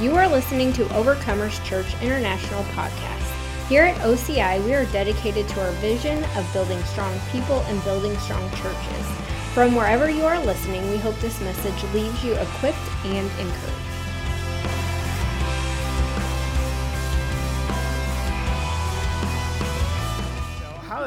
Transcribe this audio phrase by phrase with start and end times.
[0.00, 3.68] You are listening to Overcomers Church International podcast.
[3.68, 8.18] Here at OCI, we are dedicated to our vision of building strong people and building
[8.18, 9.06] strong churches.
[9.54, 13.93] From wherever you are listening, we hope this message leaves you equipped and encouraged.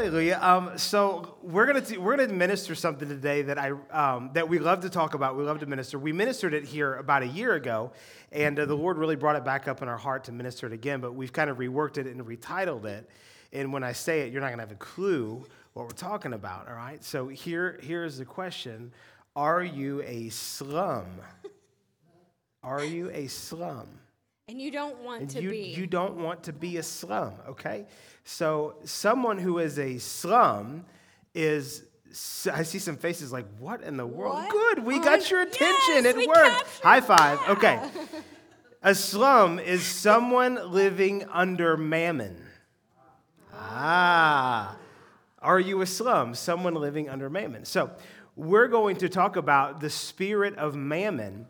[0.07, 0.39] Hallelujah.
[0.41, 4.57] Um, so we're gonna t- we're gonna minister something today that I um, that we
[4.57, 5.35] love to talk about.
[5.35, 5.99] We love to minister.
[5.99, 7.91] We ministered it here about a year ago,
[8.31, 10.71] and uh, the Lord really brought it back up in our heart to minister it
[10.71, 11.01] again.
[11.01, 13.09] But we've kind of reworked it and retitled it.
[13.51, 16.69] And when I say it, you're not gonna have a clue what we're talking about.
[16.69, 17.03] All right.
[17.03, 18.93] So here here's the question:
[19.35, 21.07] Are you a slum?
[22.63, 23.89] Are you a slum?
[24.49, 25.59] And you don't want And to you, be.
[25.59, 27.85] you don't want to be a slum, okay?
[28.29, 30.83] So, someone who is a slum
[31.33, 31.83] is,
[32.51, 34.33] I see some faces like, what in the world?
[34.35, 34.51] What?
[34.51, 36.03] Good, we Oh, got your attention.
[36.03, 36.81] yes, it worked.
[36.83, 37.39] High five.
[37.39, 37.49] that.
[37.51, 37.79] Okay.
[38.83, 42.35] A slum is someone living under mammon.
[43.53, 44.75] Ah.
[45.41, 46.35] Are you a slum?
[46.35, 47.63] Someone living under mammon.
[47.63, 47.91] So,
[48.35, 51.47] we're going to talk about the spirit of mammon.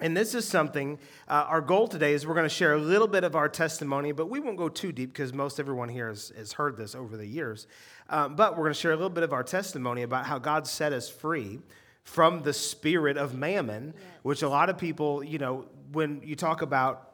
[0.00, 0.98] And this is something,
[1.28, 4.12] uh, our goal today is we're going to share a little bit of our testimony,
[4.12, 7.18] but we won't go too deep because most everyone here has, has heard this over
[7.18, 7.66] the years.
[8.08, 10.66] Um, but we're going to share a little bit of our testimony about how God
[10.66, 11.60] set us free
[12.02, 16.62] from the spirit of mammon, which a lot of people, you know, when you talk
[16.62, 17.10] about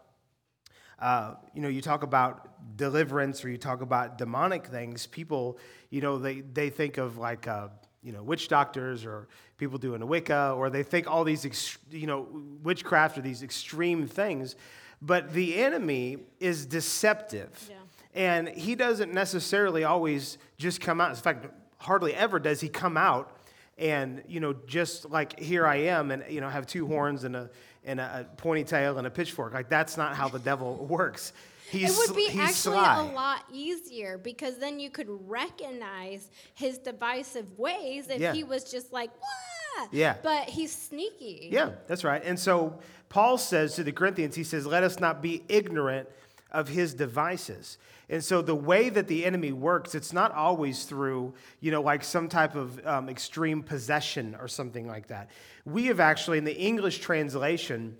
[0.99, 5.59] uh, you know, you talk about deliverance or you talk about demonic things, people,
[5.91, 7.69] you know, they, they think of like, uh,
[8.07, 9.27] you know, witch doctors or
[9.59, 12.29] people doing a Wicca, or they think all these, ex- you know,
[12.63, 14.55] witchcraft or these extreme things.
[15.03, 17.69] But the enemy is deceptive.
[17.69, 17.77] Yeah.
[18.15, 21.11] And he doesn't necessarily always just come out.
[21.11, 21.47] In fact,
[21.79, 23.37] hardly ever does he come out
[23.77, 27.37] and you know just like here i am and you know have two horns and
[27.37, 27.51] a
[27.85, 31.35] and a, a pointy tail and a pitchfork like that's not how the devil works
[31.71, 33.07] he's it would be actually sly.
[33.09, 38.33] a lot easier because then you could recognize his divisive ways if Yeah.
[38.33, 39.89] he was just like, what?
[39.93, 40.17] Yeah.
[40.23, 41.49] But he's sneaky.
[41.53, 42.79] yeah that's right and so
[43.11, 46.09] paul says to the corinthians he says let us not be ignorant
[46.51, 47.77] of his devices
[48.09, 52.03] and so the way that the enemy works it's not always through you know like
[52.03, 55.29] some type of um, extreme possession or something like that
[55.67, 57.97] we have actually in the english translation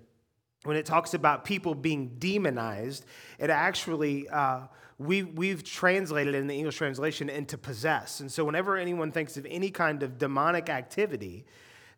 [0.67, 3.05] when it talks about people being demonized,
[3.39, 4.59] it actually, uh,
[4.97, 8.19] we, we've translated in the English translation into possess.
[8.19, 11.45] And so whenever anyone thinks of any kind of demonic activity,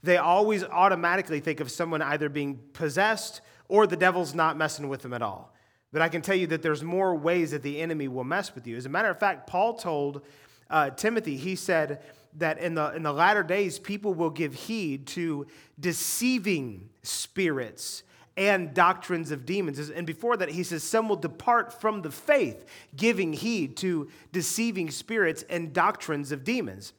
[0.03, 5.01] they always automatically think of someone either being possessed or the devil's not messing with
[5.01, 5.51] them at all.
[5.91, 8.67] But I can tell you that there's more ways that the enemy will mess with
[8.67, 8.77] you.
[8.77, 10.21] As a matter of fact, Paul told
[10.69, 12.03] uh, Timothy, he said
[12.37, 15.47] that in the, in the latter days, people will give heed to
[15.79, 18.03] deceiving spirits
[18.39, 19.89] and doctrines of demons.
[19.89, 24.89] And before that, he says, Some will depart from the faith, giving heed to deceiving
[24.89, 26.93] spirits and doctrines of demons.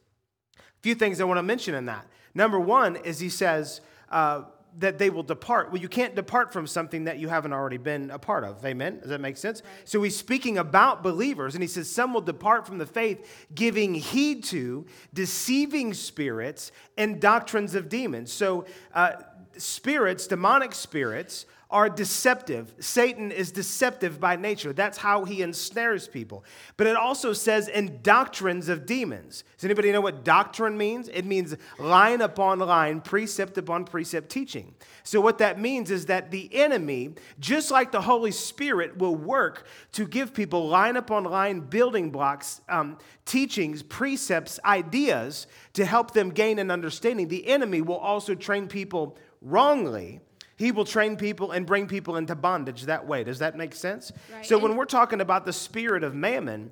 [0.59, 2.05] A few things I want to mention in that.
[2.35, 4.43] Number one is he says uh,
[4.77, 5.71] that they will depart.
[5.71, 8.63] Well, you can't depart from something that you haven't already been a part of.
[8.63, 8.99] Amen?
[8.99, 9.63] Does that make sense?
[9.83, 13.95] So he's speaking about believers, and he says, Some will depart from the faith, giving
[13.95, 18.31] heed to deceiving spirits and doctrines of demons.
[18.31, 19.13] So, uh,
[19.61, 22.73] spirits, demonic spirits, are deceptive.
[22.79, 24.73] Satan is deceptive by nature.
[24.73, 26.43] That's how he ensnares people.
[26.75, 29.45] But it also says in doctrines of demons.
[29.57, 31.07] Does anybody know what doctrine means?
[31.07, 34.75] It means line upon line, precept upon precept teaching.
[35.03, 39.65] So, what that means is that the enemy, just like the Holy Spirit, will work
[39.93, 46.31] to give people line upon line building blocks, um, teachings, precepts, ideas to help them
[46.31, 47.29] gain an understanding.
[47.29, 50.21] The enemy will also train people wrongly,
[50.57, 53.23] he will train people and bring people into bondage that way.
[53.23, 54.11] Does that make sense?
[54.31, 54.45] Right.
[54.45, 56.71] So when we're talking about the spirit of mammon,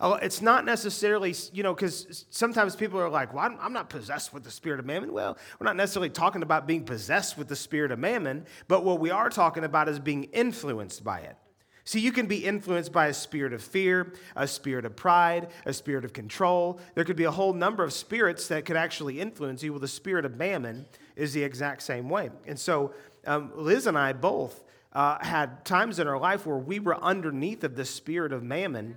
[0.00, 3.88] oh, it's not necessarily, you know, because sometimes people are like, well, I'm- I'm not
[3.88, 5.12] possessed with the spirit of mammon.
[5.12, 8.98] Well, we're not necessarily talking about being possessed with the spirit of mammon, but what
[9.00, 11.36] we are talking about is being influenced by it.
[11.84, 15.72] See, you can be influenced by a spirit of fear, a spirit of pride, a
[15.72, 16.80] spirit of control.
[16.94, 19.72] There could be a whole number of spirits that could actually influence you.
[19.72, 20.84] Well, the spirit of mammon
[21.18, 22.30] is the exact same way.
[22.46, 22.94] And so,
[23.26, 27.64] um, Liz and I both uh, had times in our life where we were underneath
[27.64, 28.96] of the spirit of mammon.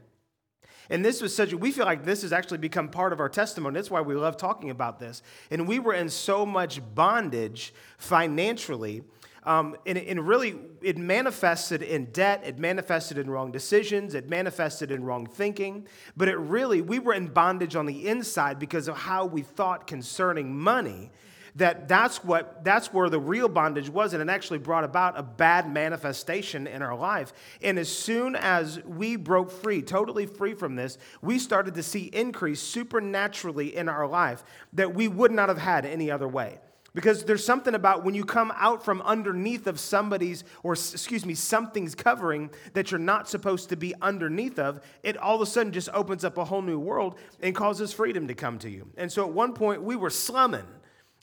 [0.89, 3.75] And this was such, we feel like this has actually become part of our testimony.
[3.75, 5.23] That's why we love talking about this.
[5.49, 9.03] And we were in so much bondage financially.
[9.43, 14.91] Um, and, and really, it manifested in debt, it manifested in wrong decisions, it manifested
[14.91, 15.87] in wrong thinking.
[16.15, 19.87] But it really, we were in bondage on the inside because of how we thought
[19.87, 21.09] concerning money
[21.55, 25.23] that that's what that's where the real bondage was and it actually brought about a
[25.23, 30.75] bad manifestation in our life and as soon as we broke free totally free from
[30.75, 34.43] this we started to see increase supernaturally in our life
[34.73, 36.59] that we would not have had any other way
[36.93, 41.33] because there's something about when you come out from underneath of somebody's, or excuse me,
[41.33, 45.71] something's covering that you're not supposed to be underneath of, it all of a sudden
[45.71, 48.87] just opens up a whole new world and causes freedom to come to you.
[48.97, 50.65] And so at one point we were slumming.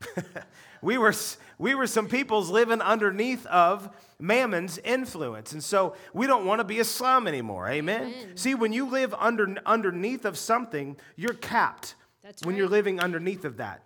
[0.82, 1.14] we, were,
[1.58, 5.52] we were some peoples living underneath of mammon's influence.
[5.52, 7.68] And so we don't want to be a slum anymore.
[7.68, 8.02] Amen?
[8.02, 8.36] Amen.
[8.36, 11.94] See, when you live under, underneath of something, you're capped.
[12.22, 12.58] That's when right.
[12.58, 13.84] you're living underneath of that.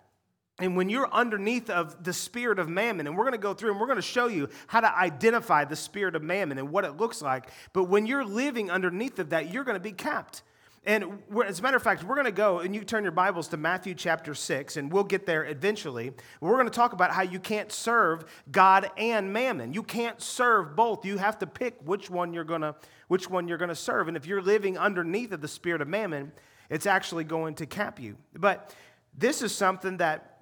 [0.59, 3.71] And when you're underneath of the spirit of mammon, and we're going to go through
[3.71, 6.85] and we're going to show you how to identify the spirit of mammon and what
[6.85, 7.49] it looks like.
[7.73, 10.43] But when you're living underneath of that, you're going to be capped.
[10.85, 13.47] And as a matter of fact, we're going to go and you turn your Bibles
[13.49, 16.11] to Matthew chapter 6, and we'll get there eventually.
[16.41, 19.73] We're going to talk about how you can't serve God and mammon.
[19.73, 21.05] You can't serve both.
[21.05, 22.75] You have to pick which one you're going to,
[23.07, 24.09] which one you're going to serve.
[24.09, 26.33] And if you're living underneath of the spirit of mammon,
[26.69, 28.17] it's actually going to cap you.
[28.33, 28.75] But
[29.17, 30.41] this is something that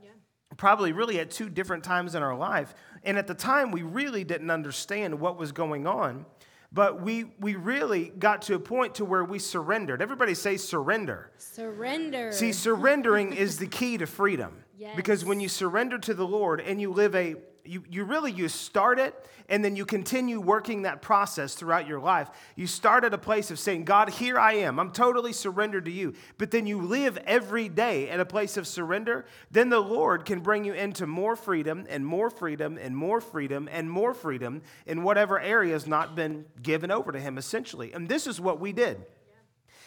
[0.57, 2.73] probably really at two different times in our life.
[3.03, 6.25] And at the time, we really didn't understand what was going on.
[6.73, 10.01] But we, we really got to a point to where we surrendered.
[10.01, 11.31] Everybody say surrender.
[11.37, 12.31] Surrender.
[12.31, 14.63] See, surrendering is the key to freedom.
[14.81, 14.95] Yes.
[14.95, 18.47] Because when you surrender to the Lord and you live a you, you really you
[18.47, 19.13] start it
[19.49, 22.29] and then you continue working that process throughout your life.
[22.55, 24.79] You start at a place of saying god here i am.
[24.79, 26.13] I'm totally surrendered to you.
[26.37, 29.25] But then you live every day at a place of surrender.
[29.51, 33.69] Then the lord can bring you into more freedom and more freedom and more freedom
[33.71, 37.93] and more freedom in whatever area has not been given over to him essentially.
[37.93, 39.05] And this is what we did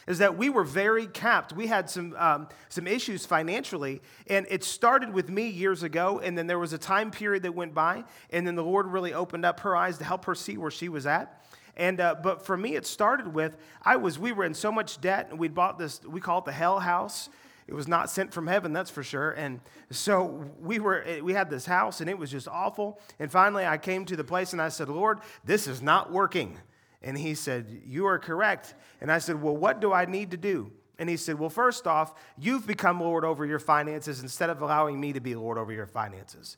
[0.07, 1.53] is that we were very capped.
[1.53, 6.37] We had some, um, some issues financially, and it started with me years ago, and
[6.37, 9.45] then there was a time period that went by, and then the Lord really opened
[9.45, 11.41] up her eyes to help her see where she was at.
[11.77, 15.01] And uh, but for me, it started with I was we were in so much
[15.01, 16.01] debt, and we'd bought this.
[16.05, 17.29] We call it the Hell House.
[17.67, 19.31] It was not sent from heaven, that's for sure.
[19.31, 19.59] And
[19.91, 23.01] so we were eh, we had this house, and it was just awful.
[23.19, 26.59] And finally, I came to the place, and I said, Lord, this is not working.
[27.05, 28.75] And he said, You are correct.
[29.01, 30.73] And I said, Well, what do I need to do?
[30.99, 34.99] And he said, Well, first off, you've become Lord over your finances instead of allowing
[34.99, 36.57] me to be Lord over your finances,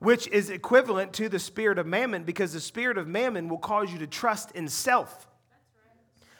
[0.00, 3.92] which is equivalent to the spirit of mammon because the spirit of mammon will cause
[3.92, 5.28] you to trust in self.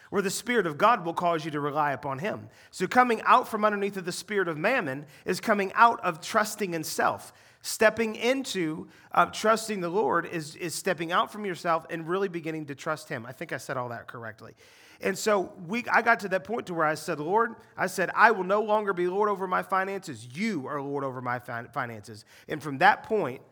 [0.09, 2.51] Where the Spirit of God will cause you to rely upon Him.
[2.71, 6.75] So, coming out from underneath of the Spirit of mammon is coming out of trusting
[6.75, 7.33] in self.
[7.63, 12.67] Stepping into uh, trusting the Lord is, is stepping out from yourself and really beginning
[12.67, 13.25] to trust Him.
[13.25, 14.55] I think I said all that correctly.
[15.01, 18.11] And so we, I got to that point to where I said, Lord, I said,
[18.15, 20.29] I will no longer be Lord over my finances.
[20.33, 22.25] You are Lord over my finances.
[22.49, 23.43] And from that point,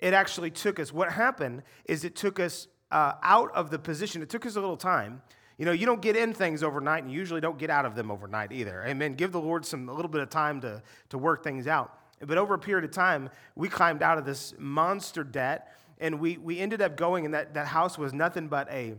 [0.00, 4.22] it actually took us, what happened is it took us uh, out of the position.
[4.22, 5.22] It took us a little time.
[5.56, 7.94] You know, you don't get in things overnight, and you usually don't get out of
[7.96, 8.84] them overnight either.
[8.86, 9.14] Amen.
[9.14, 11.98] Give the Lord some a little bit of time to, to work things out.
[12.20, 16.36] But over a period of time, we climbed out of this monster debt and we,
[16.36, 18.94] we ended up going, and that, that house was nothing but a,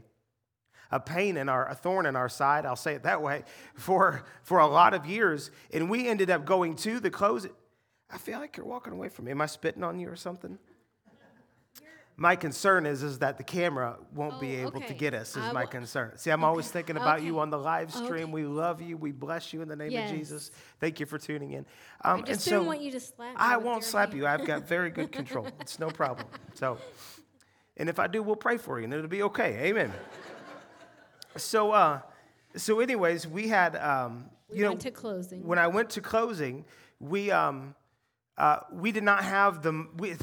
[0.91, 3.43] a pain in our, a thorn in our side, I'll say it that way,
[3.75, 5.51] for, for a lot of years.
[5.73, 7.47] And we ended up going to the close.
[8.09, 9.31] I feel like you're walking away from me.
[9.31, 10.57] Am I spitting on you or something?
[12.19, 14.87] My concern is, is that the camera won't oh, be able okay.
[14.87, 16.11] to get us, is my concern.
[16.17, 16.49] See, I'm okay.
[16.49, 17.25] always thinking about okay.
[17.25, 18.33] you on the live stream.
[18.33, 18.97] We love you.
[18.97, 20.11] We bless you in the name yes.
[20.11, 20.51] of Jesus.
[20.81, 21.65] Thank you for tuning in.
[22.03, 24.27] Um, I just didn't so want you to slap I won't slap you.
[24.27, 25.47] I've got very good control.
[25.61, 26.27] it's no problem.
[26.55, 26.77] So,
[27.77, 29.69] and if I do, we'll pray for you, and it'll be okay.
[29.69, 29.93] Amen.
[31.37, 32.01] so, uh,
[32.57, 35.47] so anyways, we had, um, we you know, to closing.
[35.47, 36.65] When I went to closing,
[36.99, 37.75] we, um,
[38.39, 40.15] uh, we did not have the, we,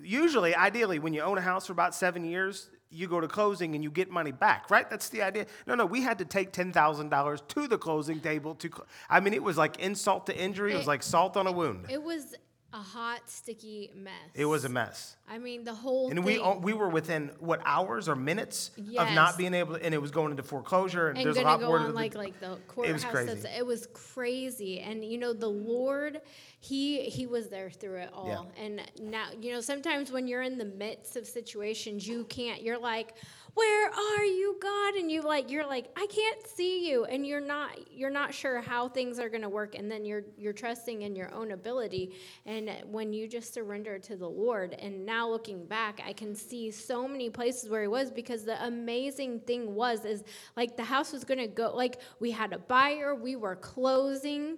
[0.00, 3.74] usually, ideally, when you own a house for about seven years, you go to closing
[3.74, 4.88] and you get money back, right?
[4.88, 5.46] That's the idea.
[5.66, 8.70] No, no, we had to take $10,000 to the closing table to,
[9.10, 10.70] I mean, it was like insult to injury.
[10.70, 11.86] It, it was like salt on a wound.
[11.90, 12.36] It was
[12.74, 14.12] a hot, sticky mess.
[14.34, 15.14] It was a mess.
[15.28, 16.42] I mean, the whole and thing.
[16.42, 19.08] we we were within what hours or minutes yes.
[19.08, 21.08] of not being able, to, and it was going into foreclosure.
[21.08, 21.78] And, and there's a lot go more.
[21.78, 22.90] On like like the courthouse.
[22.90, 23.48] It was crazy.
[23.56, 26.20] It was crazy, and you know the Lord,
[26.58, 28.50] he he was there through it all.
[28.58, 28.64] Yeah.
[28.64, 32.60] And now you know sometimes when you're in the midst of situations, you can't.
[32.60, 33.14] You're like
[33.54, 34.94] where are you god?
[34.94, 37.04] And you like you're like i can't see you.
[37.04, 40.24] And you're not you're not sure how things are going to work and then you're
[40.36, 42.14] you're trusting in your own ability.
[42.46, 46.70] And when you just surrender to the lord and now looking back i can see
[46.70, 50.24] so many places where he was because the amazing thing was is
[50.56, 54.56] like the house was going to go like we had a buyer we were closing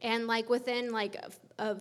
[0.00, 1.76] and like within like a, a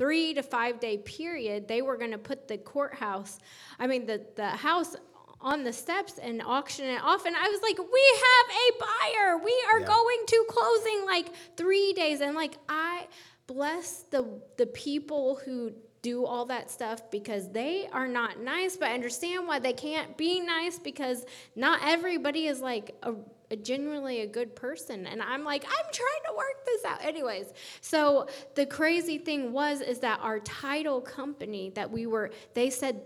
[0.00, 3.38] three to five day period, they were going to put the courthouse,
[3.78, 4.96] I mean, the, the house
[5.42, 7.24] on the steps and auction it off.
[7.26, 9.38] And I was like, we have a buyer.
[9.38, 9.86] We are Yeah.
[9.86, 12.20] going to closing like three days.
[12.20, 13.06] And like, I
[13.46, 14.26] bless the,
[14.58, 19.58] the people who do all that stuff because they are not nice, but understand why
[19.58, 21.24] they can't be nice because
[21.56, 23.14] not everybody is like a,
[23.50, 25.06] a genuinely a good person.
[25.06, 27.04] And I'm like, I'm trying to work this out.
[27.04, 32.70] Anyways, so the crazy thing was is that our title company that we were, they
[32.70, 33.02] said,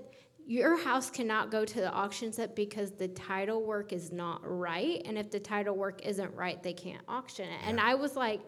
[0.47, 5.03] your house cannot go to the auction set because the title work is not right.
[5.05, 7.61] And if the title work isn't right, they can't auction it.
[7.65, 8.41] And I was like,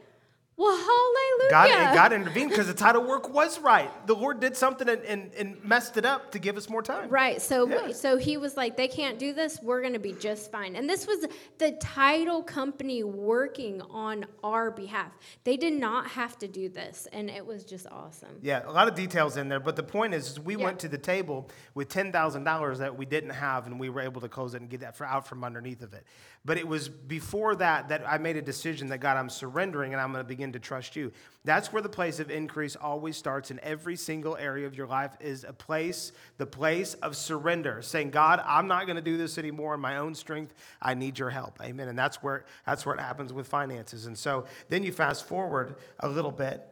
[0.58, 1.50] well, hallelujah.
[1.50, 3.90] God, God intervened because the title work was right.
[4.06, 7.10] The Lord did something and, and, and messed it up to give us more time.
[7.10, 7.42] Right.
[7.42, 7.92] So Yeah.
[7.92, 9.60] so he was like, they can't do this.
[9.62, 10.74] We're going to be just fine.
[10.76, 11.26] And this was
[11.58, 15.12] the title company working on our behalf.
[15.44, 18.38] They did not have to do this, and it was just awesome.
[18.40, 20.64] Yeah, a lot of details in there, but the point is, is we Yeah.
[20.64, 24.00] went to the table with ten thousand dollars that we didn't have, and we were
[24.00, 26.04] able to close it and get that for, out from underneath of it.
[26.46, 30.00] But it was before that that I made a decision that God, I'm surrendering, and
[30.00, 31.12] I'm going to begin to trust you.
[31.44, 35.10] That's where the place of increase always starts in every single area of your life.
[35.20, 39.36] Is a place, the place of surrender, saying, God, I'm not going to do this
[39.36, 40.54] anymore in my own strength.
[40.80, 41.60] I need your help.
[41.62, 41.88] Amen.
[41.88, 44.06] And that's where that's where it happens with finances.
[44.06, 46.66] And so then you fast forward a little bit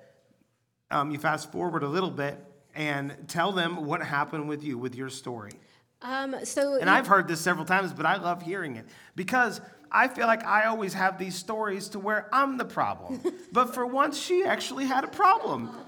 [0.95, 2.39] um, you fast forward a little bit
[2.75, 5.53] and tell them what happened with you, with your story.
[6.05, 10.07] Um, so And I've heard this several times, but I love hearing it because I
[10.07, 13.23] feel like I always have these stories to where I'm the problem.
[13.53, 15.71] but for once, she actually had a problem.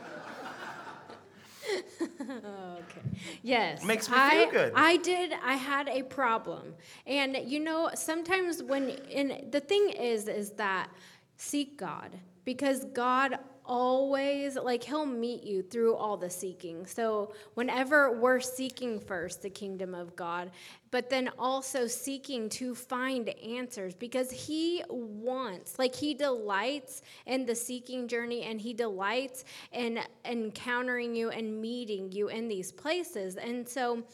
[2.20, 3.00] Okay.
[3.42, 3.84] Yes.
[3.84, 4.72] Makes me feel good.
[4.76, 5.32] I did.
[5.44, 6.74] I had a problem.
[7.08, 10.88] And you know, sometimes when and the thing is is that
[11.36, 16.86] seek God because God always like he'll meet you through all the seeking.
[16.86, 20.50] So whenever we're seeking first the kingdom of God,
[20.90, 27.54] but then also seeking to find answers because he wants like he delights in the
[27.54, 33.36] seeking journey and he delights in encountering you and meeting you in these places.
[33.36, 34.04] And so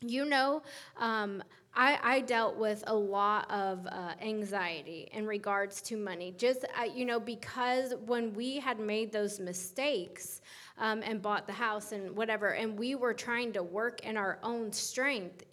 [0.00, 0.62] you know,
[0.96, 1.42] um,
[1.78, 6.34] I, I dealt with a lot of uh, anxiety in regards to money.
[6.36, 10.40] Just, uh, you know, because when we had made those mistakes
[10.78, 14.40] um, and bought the house and whatever, and we were trying to work in our
[14.42, 15.44] own strength,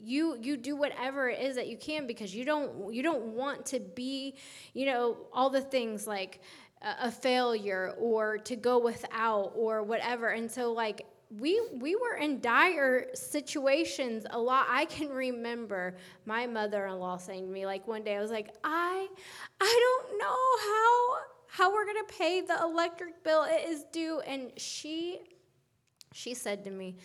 [0.00, 3.66] you you do whatever it is that you can because you don't you don't want
[3.66, 4.36] to be
[4.72, 6.40] you know all the things like
[7.00, 11.04] a, failure or to go without or whatever and so like
[11.38, 14.66] we we were in dire situations a lot.
[14.68, 19.08] I can remember my mother-in-law saying to me like one day i was like i
[19.60, 21.16] i don't know how
[21.48, 23.44] how we're going to pay the electric bill.
[23.44, 24.20] It is due.
[24.26, 25.20] And she
[26.12, 26.96] she said to me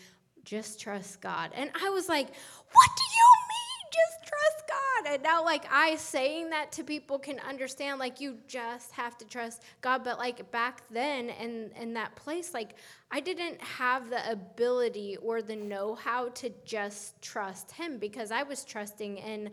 [0.43, 1.51] just trust god.
[1.55, 4.68] And i was like what do you mean just trust
[5.03, 9.17] god and now like i saying that to people can understand like you just have
[9.17, 10.03] to trust god.
[10.03, 12.75] But like back then in in that place like
[13.11, 18.63] i didn't have the ability or the know-how to just trust him because i was
[18.63, 19.51] trusting in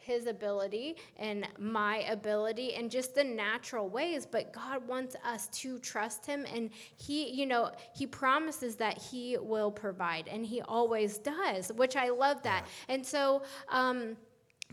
[0.00, 4.26] his ability and my ability and just the natural ways.
[4.26, 9.38] But god wants us to trust him and he you know he promises that he
[9.38, 12.66] will provide and he always does which i love that.
[12.88, 14.16] And so um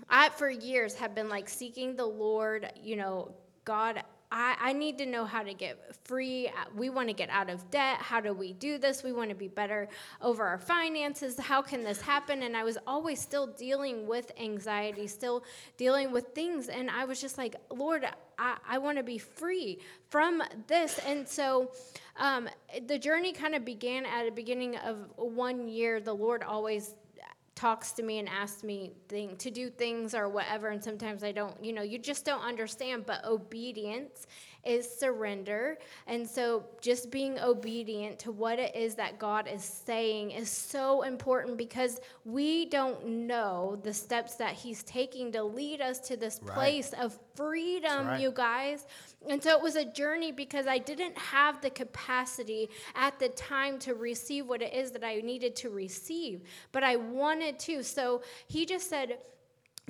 [0.09, 3.33] i for years have been like seeking the lord you know
[3.65, 6.49] god I, I need to know how to get free.
[6.75, 7.97] We want to get out of debt.
[7.97, 9.03] How do we do this?
[9.03, 9.89] We want to be better
[10.21, 11.37] over our finances.
[11.37, 12.43] How can this happen?
[12.43, 15.43] And I was always still dealing with anxiety, still
[15.75, 16.69] dealing with things.
[16.69, 18.05] And I was just like, Lord,
[18.39, 19.79] I, I want to be free
[20.09, 20.97] from this.
[21.05, 21.71] And so
[22.15, 22.47] um,
[22.87, 25.99] the journey kind of began at the beginning of one year.
[25.99, 26.95] The Lord always
[27.55, 31.31] talks to me and asks me thing, to do things or whatever and sometimes i
[31.31, 34.25] don't you know you just don't understand but obedience
[34.63, 35.77] is surrender
[36.07, 41.01] and so just being obedient to what it is that god is saying is so
[41.01, 46.39] important because we don't know the steps that he's taking to lead us to this
[46.43, 46.53] Right.
[46.55, 48.21] place of freedom right.
[48.21, 48.85] you guys
[49.29, 53.77] and so it was a journey because I didn't have the capacity at the time
[53.79, 56.41] to receive what it is that I needed to receive,
[56.71, 57.83] but I wanted to.
[57.83, 59.19] So he just said,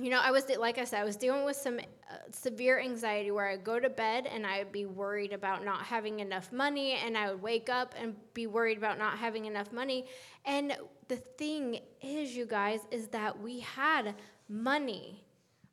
[0.02, 3.30] you know, I was like I said, I was dealing with some uh, severe anxiety
[3.30, 7.16] where I'd go to bed and I'd be worried about not having enough money, and
[7.16, 10.06] I would wake up and be worried about not having enough money.
[10.44, 14.14] And the thing is, you guys, is that we had
[14.48, 15.24] money.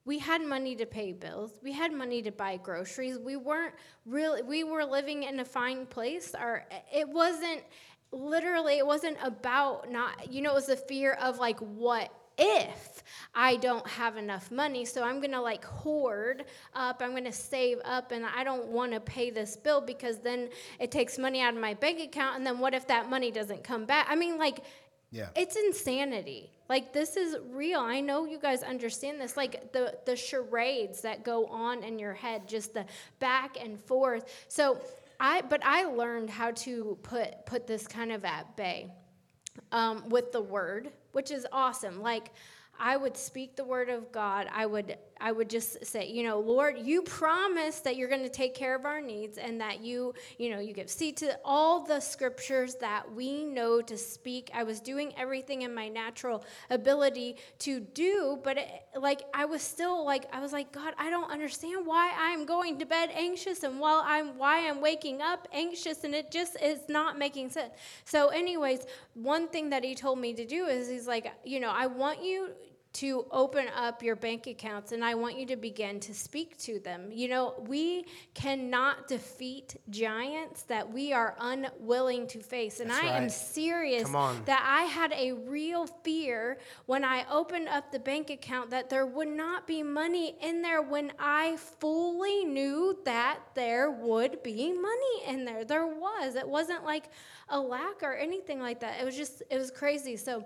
[0.10, 1.52] we had money to pay bills.
[1.62, 3.20] We had money to buy groceries.
[3.20, 3.76] We weren't
[4.08, 6.34] really, we were living in a fine place.
[6.34, 7.62] Or it wasn't
[8.12, 13.04] literally, it wasn't about not, you know, it was the fear of like, what if
[13.36, 14.86] I don't have enough money.
[14.86, 18.68] So I'm going to like hoard up, I'm going to save up, and I don't
[18.68, 22.38] want to pay this bill because then it takes money out of my bank account.
[22.38, 24.08] And then what if that money doesn't come back?
[24.10, 24.64] I mean, like,
[25.12, 25.30] yeah.
[25.36, 26.52] It's insanity.
[26.68, 27.80] Like this is real.
[27.80, 29.36] I know you guys understand this.
[29.36, 32.86] Like the the charades that go on in your head, just the
[33.20, 34.46] back and forth.
[34.50, 34.80] So
[35.20, 38.92] I but I learned how to put put this kind of at bay
[39.72, 42.02] um, with the word, which is awesome.
[42.02, 42.32] Like
[42.80, 44.48] I would speak the word of God.
[44.52, 48.30] I would I would just say, you know, Lord, you promise that you're going to
[48.30, 51.86] take care of our needs and that you, you know, you give seed to all
[51.86, 54.50] the scriptures that we know to speak.
[54.54, 59.62] I was doing everything in my natural ability to do, but it, like I was
[59.62, 63.64] still like I was like, God, I don't understand why I'm going to bed anxious
[63.64, 67.74] and while I'm why I'm waking up anxious and it just is not making sense.
[68.06, 71.72] So anyways, one thing that he told me to do is he's like, you know,
[71.72, 72.50] I want you
[72.92, 76.80] to open up your bank accounts and I want you to begin to speak to
[76.80, 77.12] them.
[77.12, 82.80] You know, we cannot defeat giants that we are unwilling to face.
[82.80, 83.22] And That's I right.
[83.22, 88.72] am serious that I had a real fear when I opened up the bank account
[88.72, 94.42] that there would not be money in there when I fully knew that there would
[94.42, 95.64] be money in there.
[95.64, 96.36] There was.
[96.36, 97.06] It wasn't like
[97.50, 99.00] a lack or anything like that.
[99.00, 100.18] It was just, it was crazy.
[100.18, 100.44] So,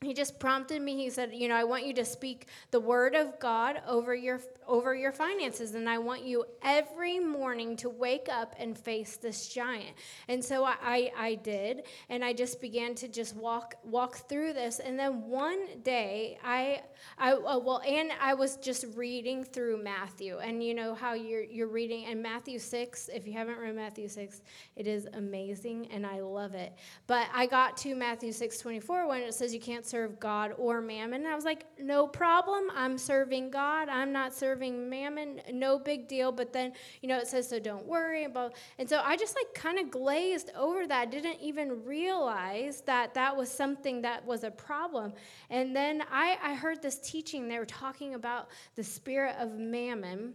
[0.00, 0.96] he just prompted me.
[0.96, 4.40] He said you know i want you to speak the word of god over your
[4.68, 9.48] over your finances and i want you every morning to wake up and face this
[9.48, 9.96] giant
[10.28, 14.78] and so i i, did and i just began to just walk walk through this
[14.78, 16.80] and then one day i
[17.18, 21.42] i uh, well and i was just reading through matthew and you know how you're
[21.42, 24.42] you're reading in matthew 6 if you haven't read matthew 6
[24.76, 26.74] it is amazing and i love it
[27.06, 30.80] but i got to matthew 6 24 when it says you can't serve God or
[30.80, 31.22] mammon.
[31.22, 32.64] And I was like, no problem.
[32.74, 33.88] I'm serving God.
[33.88, 35.40] I'm not serving mammon.
[35.52, 36.32] No big deal.
[36.32, 38.54] But then, you know, it says, so don't worry about.
[38.78, 41.10] And so I just like kind of glazed over that.
[41.10, 45.12] Didn't even realize that that was something that was a problem.
[45.50, 47.48] And then I, I heard this teaching.
[47.48, 50.34] They were talking about the spirit of mammon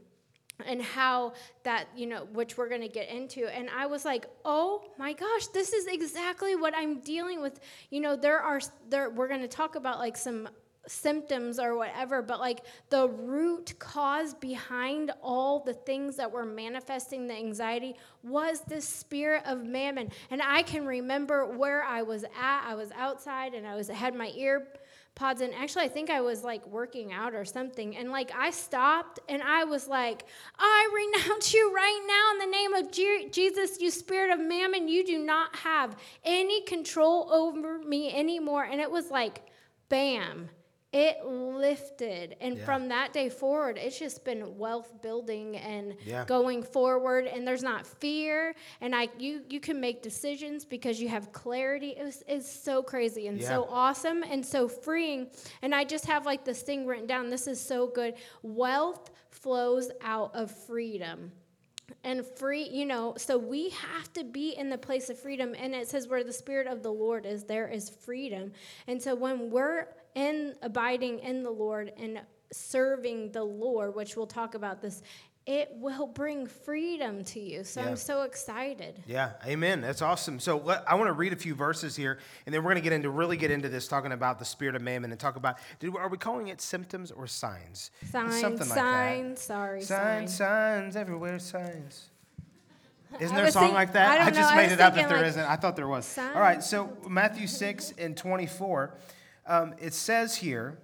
[0.65, 1.33] and how
[1.63, 5.13] that you know which we're going to get into and i was like oh my
[5.13, 7.59] gosh this is exactly what i'm dealing with
[7.89, 10.47] you know there are there we're going to talk about like some
[10.87, 17.27] symptoms or whatever but like the root cause behind all the things that were manifesting
[17.27, 20.09] the anxiety was this spirit of mammon.
[20.29, 22.63] And i can remember where i was at.
[22.65, 24.67] I was outside and i was had my ear
[25.15, 27.95] pods and actually i think i was like working out or something.
[27.95, 30.25] And like i stopped and i was like
[30.57, 34.87] i renounce you right now in the name of Je- jesus you spirit of mammon.
[34.87, 38.63] You do not have any control over me anymore.
[38.65, 39.43] And it was like
[39.89, 40.49] bam
[40.93, 42.35] it lifted.
[42.39, 42.65] And yeah.
[42.65, 46.23] from that day forward it's just been wealth building and yeah.
[46.25, 47.25] going forward.
[47.25, 48.55] And there's not fear.
[48.81, 51.95] And i you you can make decisions because you have clarity.
[51.97, 53.47] It was, it's so crazy and yeah.
[53.47, 55.27] so awesome and so freeing.
[55.61, 57.29] And i just have like this thing written down.
[57.29, 58.13] This is so good.
[58.43, 61.31] Wealth flows out of freedom
[62.03, 65.55] and free, you know, so we have to be in the place of freedom.
[65.57, 68.51] And it says, where the Spirit of the Lord is, there is freedom.
[68.87, 74.27] And so when we're in abiding in the Lord and serving the Lord, which we'll
[74.27, 75.01] talk about this,
[75.45, 77.63] it will bring freedom to you.
[77.63, 77.87] So yeah.
[77.87, 79.01] I'm so excited.
[79.05, 79.81] Yeah, amen.
[79.81, 80.39] That's awesome.
[80.39, 82.89] So let, I want to read a few verses here, and then we're going to
[82.89, 85.57] get into really get into this, talking about the spirit of mammon and talk about.
[85.79, 87.91] Did, are we calling it symptoms or signs?
[88.09, 88.39] Signs.
[88.39, 88.75] Something like that.
[88.75, 89.41] signs.
[89.41, 89.81] Sorry.
[89.81, 90.35] Signs.
[90.35, 91.39] Signs everywhere.
[91.39, 92.09] Signs.
[93.19, 94.21] Isn't there a song like that?
[94.21, 95.87] I, I just know, made I it up if there like, not I thought there
[95.87, 96.05] was.
[96.05, 96.35] Signs.
[96.35, 96.63] All right.
[96.63, 98.97] So Matthew six and twenty four
[99.45, 100.77] um, it says here,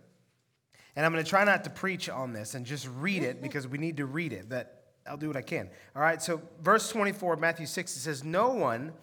[0.95, 3.67] and I'm going to try not to preach on this and just read it because
[3.67, 5.69] we need to read it, but I'll do what I can.
[5.95, 8.93] All right, so verse 24 of Matthew 6, it says, No one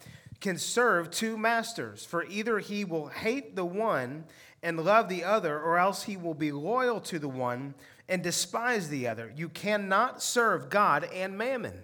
[0.41, 4.25] can serve two masters, for either he will hate the one
[4.63, 7.75] and love the other, or else he will be loyal to the one
[8.09, 9.33] and despise the other.
[9.35, 11.83] You cannot serve God and mammon.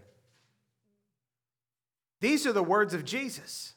[2.20, 3.74] These are the words of Jesus.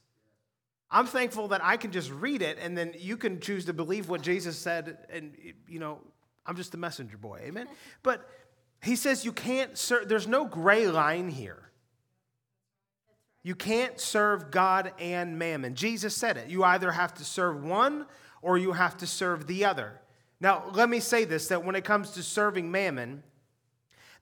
[0.91, 4.07] I'm thankful that I can just read it and then you can choose to believe
[4.07, 4.97] what Jesus said.
[5.09, 5.35] And,
[5.67, 5.99] you know,
[6.45, 7.41] I'm just the messenger boy.
[7.43, 7.67] Amen.
[8.03, 8.29] But
[8.81, 11.71] he says you can't serve, there's no gray line here.
[13.41, 15.75] You can't serve God and mammon.
[15.75, 16.49] Jesus said it.
[16.49, 18.07] You either have to serve one
[18.41, 20.01] or you have to serve the other.
[20.39, 23.23] Now, let me say this that when it comes to serving mammon,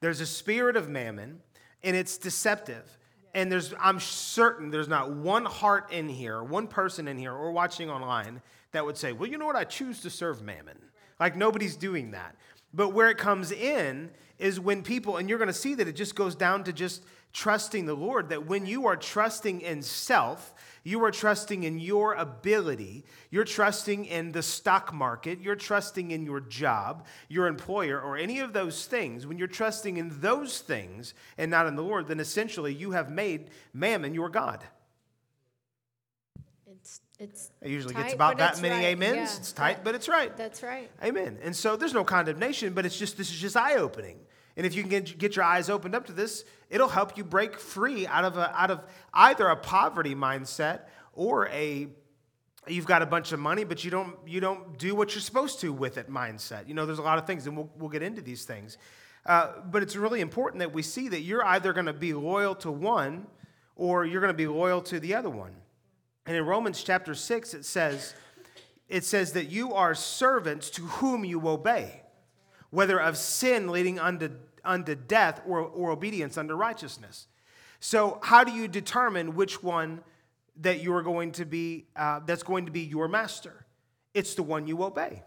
[0.01, 1.41] there's a spirit of mammon
[1.83, 2.97] and it's deceptive.
[3.33, 7.51] And there's, I'm certain there's not one heart in here, one person in here, or
[7.51, 8.41] watching online
[8.73, 9.55] that would say, well, you know what?
[9.55, 10.77] I choose to serve mammon.
[11.19, 12.35] Like nobody's doing that.
[12.73, 15.95] But where it comes in is when people, and you're going to see that it
[15.95, 20.53] just goes down to just trusting the Lord, that when you are trusting in self,
[20.83, 23.05] you are trusting in your ability.
[23.31, 25.39] You're trusting in the stock market.
[25.39, 29.25] You're trusting in your job, your employer, or any of those things.
[29.25, 33.09] When you're trusting in those things and not in the Lord, then essentially you have
[33.09, 34.63] made mammon your God.
[36.83, 38.93] It's it's It usually tight, gets about that many right.
[38.93, 39.15] amens.
[39.15, 40.35] Yeah, It's tight, that- but it's right.
[40.35, 40.91] That's right.
[41.01, 41.39] Amen.
[41.41, 44.19] And so there's no condemnation, but it's just this is just eye opening.
[44.57, 47.23] And if you can get, get your eyes opened up to this, it'll help you
[47.23, 50.81] break free out of a, out of either a poverty mindset
[51.13, 51.87] or a
[52.67, 55.61] you've got a bunch of money, but you don't you don't do what you're supposed
[55.61, 56.67] to with it mindset.
[56.67, 58.77] You know, there's a lot of things, and we'll we'll get into these things.
[59.25, 62.55] Uh, but it's really important that we see that you're either going to be loyal
[62.55, 63.25] to one
[63.77, 65.55] or you're going to be loyal to the other one.
[66.25, 68.13] And in Romans chapter 6, it says,
[68.87, 72.01] it says that you are servants to whom you obey,
[72.69, 74.29] whether of sin leading unto,
[74.63, 77.27] unto death or, or obedience unto righteousness.
[77.79, 80.01] So, how do you determine which one
[80.61, 83.65] that you are going to be, uh, that's going to be your master?
[84.13, 85.23] It's the one you obey.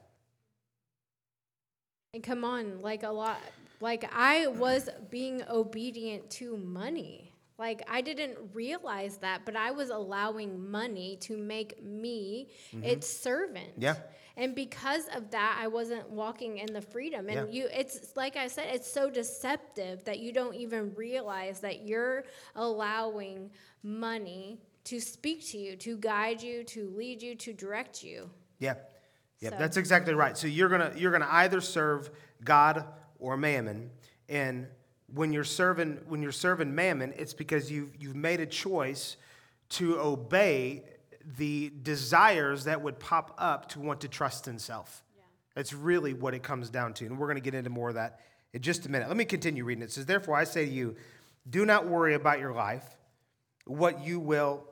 [2.14, 3.40] And come on, like a lot,
[3.80, 7.32] like I was being obedient to money.
[7.58, 12.48] Like I didn't realize that, but I was allowing money to make me
[12.82, 13.70] its servant.
[13.72, 13.82] Mm-hmm.
[13.82, 13.96] Yeah.
[14.38, 17.28] And because of that, I wasn't walking in the freedom.
[17.30, 17.62] And Yeah.
[17.62, 22.24] you, it's like I said, it's so deceptive that you don't even realize that you're
[22.54, 23.50] allowing
[23.82, 28.28] money to speak to you, to guide you, to lead you, to direct you.
[28.58, 28.74] Yeah.
[29.40, 30.36] Yeah, So- that's exactly right.
[30.36, 32.10] So you're gonna you're gonna either serve
[32.44, 32.84] God
[33.18, 33.90] or mammon,
[34.28, 34.66] and
[35.12, 39.16] when you're serving when you're serving mammon, it's because you've you've made a choice
[39.70, 40.84] to obey
[41.38, 45.02] the desires that would pop up to want to trust in self.
[45.54, 48.20] That's really what it comes down to, and we're gonna get into more of that
[48.52, 49.08] in just a minute.
[49.08, 49.82] Let me continue reading.
[49.82, 50.96] It says, "Therefore I say to you,
[51.48, 52.84] do not worry about your life,
[53.64, 54.64] what you will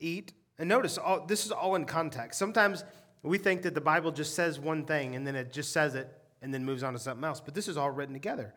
[0.00, 0.32] eat.
[0.58, 2.38] And notice, all, this is all in context.
[2.38, 2.84] Sometimes
[3.22, 6.08] we think that the Bible just says one thing and then it just says it
[6.42, 8.54] and then moves on to something else, but this is all written together.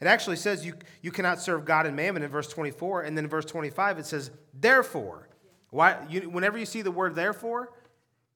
[0.00, 3.24] It actually says you, you cannot serve God and mammon in verse 24, and then
[3.24, 5.28] in verse 25 it says, therefore.
[5.70, 7.72] Why, you, whenever you see the word therefore,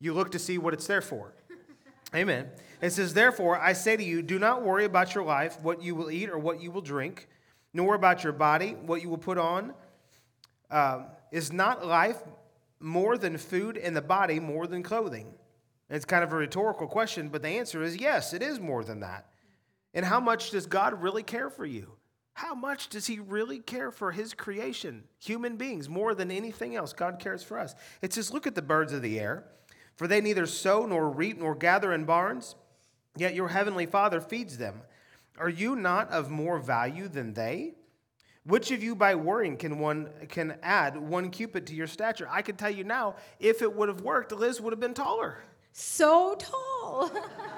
[0.01, 1.35] you look to see what it's there for.
[2.15, 2.49] Amen.
[2.81, 5.95] It says, Therefore, I say to you, do not worry about your life, what you
[5.95, 7.29] will eat or what you will drink,
[7.73, 9.75] nor about your body, what you will put on.
[10.71, 12.19] Um, is not life
[12.81, 15.35] more than food and the body more than clothing?
[15.91, 19.01] It's kind of a rhetorical question, but the answer is yes, it is more than
[19.01, 19.27] that.
[19.95, 21.93] And how much does God really care for you?
[22.35, 26.93] How much does He really care for His creation, human beings, more than anything else?
[26.93, 27.75] God cares for us.
[28.01, 29.45] It says, Look at the birds of the air,
[29.97, 32.55] for they neither sow nor reap nor gather in barns,
[33.17, 34.83] yet your heavenly Father feeds them.
[35.39, 37.75] Are you not of more value than they?
[38.45, 42.29] Which of you by worrying can one can add one cubit to your stature?
[42.31, 45.39] I can tell you now, if it would have worked, Liz would have been taller.
[45.73, 47.11] So tall.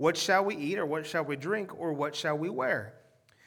[0.00, 2.94] What shall we eat, or what shall we drink, or what shall we wear?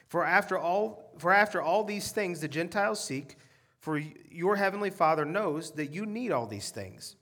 [0.06, 3.34] For after all, for after all these things the Gentiles seek,
[3.80, 7.16] for your heavenly Father knows that you need all these things.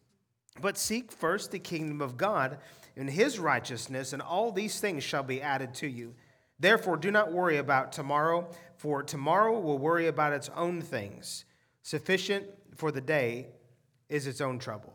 [0.61, 2.59] But seek first the kingdom of God
[2.95, 6.15] and his righteousness, and all these things shall be added to you.
[6.61, 11.47] Therefore, do not worry about tomorrow, for tomorrow will worry about its own things.
[11.81, 12.45] Sufficient
[12.77, 13.47] for the day
[14.11, 14.93] is its own trouble.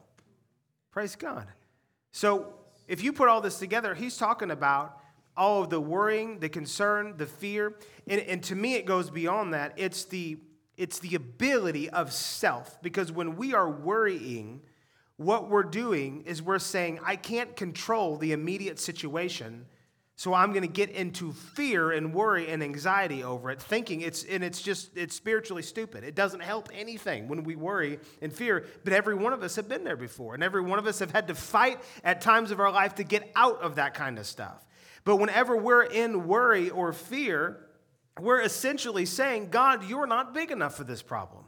[0.91, 1.47] Praise God.
[2.11, 2.53] So,
[2.87, 4.99] if you put all this together, he's talking about
[5.35, 7.75] all of the worrying, the concern, the fear.
[8.07, 9.73] And, and to me, it goes beyond that.
[9.77, 10.37] It's the,
[10.77, 12.81] it's the ability of self.
[12.81, 14.61] Because when we are worrying,
[15.17, 19.65] what we're doing is we're saying, I can't control the immediate situation,
[20.19, 24.23] So I'm going to get into fear and worry and anxiety over it, thinking it's
[24.23, 26.03] and it's just it's spiritually stupid.
[26.03, 28.65] It doesn't help anything when we worry and fear.
[28.83, 31.11] But every one of us have been there before, and every one of us have
[31.11, 34.25] had to fight at times of our life to get out of that kind of
[34.25, 34.65] stuff.
[35.03, 37.67] But whenever we're in worry or fear,
[38.19, 41.43] we're essentially saying, God, you're not big enough for this problem.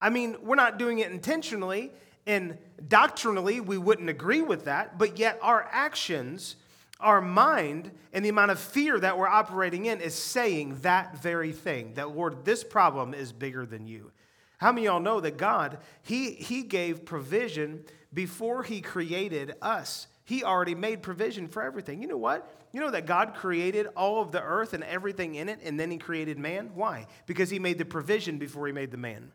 [0.00, 1.90] I mean, we're not doing it intentionally,
[2.26, 6.54] and doctrinally, we wouldn't agree with that, but yet our actions
[7.00, 11.52] our mind and the amount of fear that we're operating in is saying that very
[11.52, 14.12] thing that, Lord, this problem is bigger than you.
[14.58, 20.06] How many of y'all know that God, he, he gave provision before He created us?
[20.24, 22.00] He already made provision for everything.
[22.00, 22.50] You know what?
[22.72, 25.90] You know that God created all of the earth and everything in it, and then
[25.90, 26.70] He created man?
[26.74, 27.06] Why?
[27.26, 29.30] Because He made the provision before He made the man.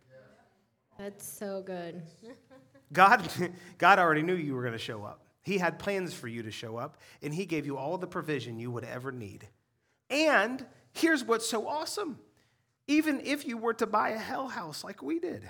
[0.98, 2.02] That's so good.
[2.92, 3.28] God,
[3.78, 5.22] God already knew you were going to show up.
[5.42, 8.60] He had plans for you to show up, and He gave you all the provision
[8.60, 9.48] you would ever need.
[10.10, 12.20] And here's what's so awesome
[12.88, 15.50] even if you were to buy a hell house like we did,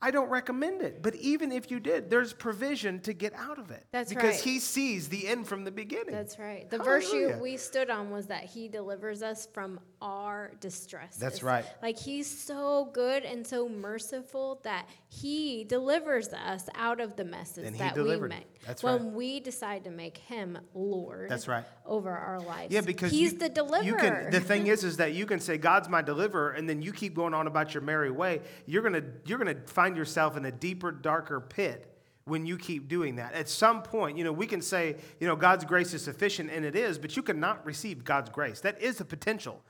[0.00, 1.02] I don't recommend it.
[1.02, 3.84] But even if you did, there's provision to get out of it.
[3.90, 4.40] That's because right.
[4.40, 6.14] he sees the end from the beginning.
[6.14, 6.70] That's right.
[6.70, 11.16] The verse you, we stood on was that he delivers us from our distress.
[11.16, 11.64] That's right.
[11.82, 17.76] Like he's so good and so merciful that he delivers us out of the messes
[17.78, 18.30] that delivered.
[18.30, 18.64] we make.
[18.66, 19.12] That's when right.
[19.12, 21.28] we decide to make him Lord.
[21.28, 21.64] That's right.
[21.86, 22.72] Over our lives.
[22.72, 23.82] Yeah, because he's you- the deliverer.
[23.84, 26.82] You can, the thing is, is that you can say God's my deliverer, and then
[26.82, 28.42] you keep going on about your merry way.
[28.66, 33.16] You're gonna, you're gonna find yourself in a deeper, darker pit when you keep doing
[33.16, 33.32] that.
[33.32, 36.64] At some point, you know, we can say, you know, God's grace is sufficient, and
[36.64, 38.60] it is, but you cannot receive God's grace.
[38.60, 39.62] That is the potential.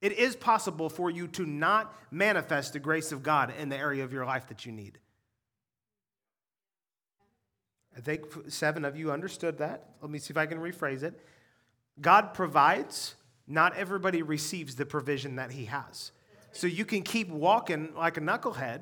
[0.00, 4.04] It is possible for you to not manifest the grace of God in the area
[4.04, 4.98] of your life that you need.
[7.96, 9.90] I think seven of you understood that.
[10.00, 11.20] Let me see if I can rephrase it.
[12.00, 13.14] God provides,
[13.46, 16.12] not everybody receives the provision that He has.
[16.52, 18.80] So you can keep walking like a knucklehead,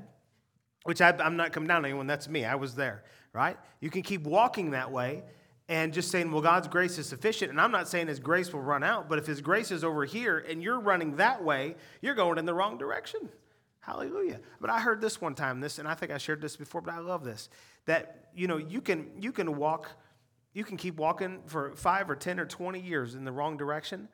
[0.85, 3.57] which I, am not coming down on anyone, that's me, I was there, right?
[3.81, 5.25] You can keep walking that way
[5.69, 7.51] and just saying, well, God's grace is sufficient.
[7.53, 10.05] And I'm not saying His grace will run out, but if His grace is over
[10.05, 13.29] here and you're running that way, you're going in the wrong direction.
[13.81, 14.40] Hallelujah.
[14.61, 16.93] But I heard this one time, this, and I think I shared this before, but
[16.93, 17.49] I love this.
[17.87, 19.90] That, you know, you can you can walk,
[20.53, 24.09] you can keep walking for five or 10 or 20 years in the wrong direction,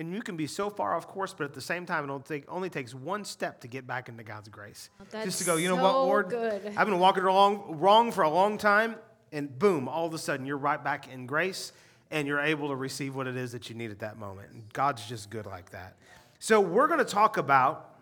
[0.00, 2.22] and you can be so far off course, but at the same time, it only,
[2.22, 4.88] take, only takes one step to get back into God's grace.
[5.10, 6.30] That's Just to go, you know what, so Lord?
[6.30, 6.72] good.
[6.74, 8.96] I've been walking wrong, wrong for a long time,
[9.30, 11.72] and boom, all of a sudden you're right back in grace
[12.10, 14.50] and you're able to receive what it is that you need at that moment.
[14.52, 15.96] And God's just good like that.
[16.38, 17.94] So we're going to talk about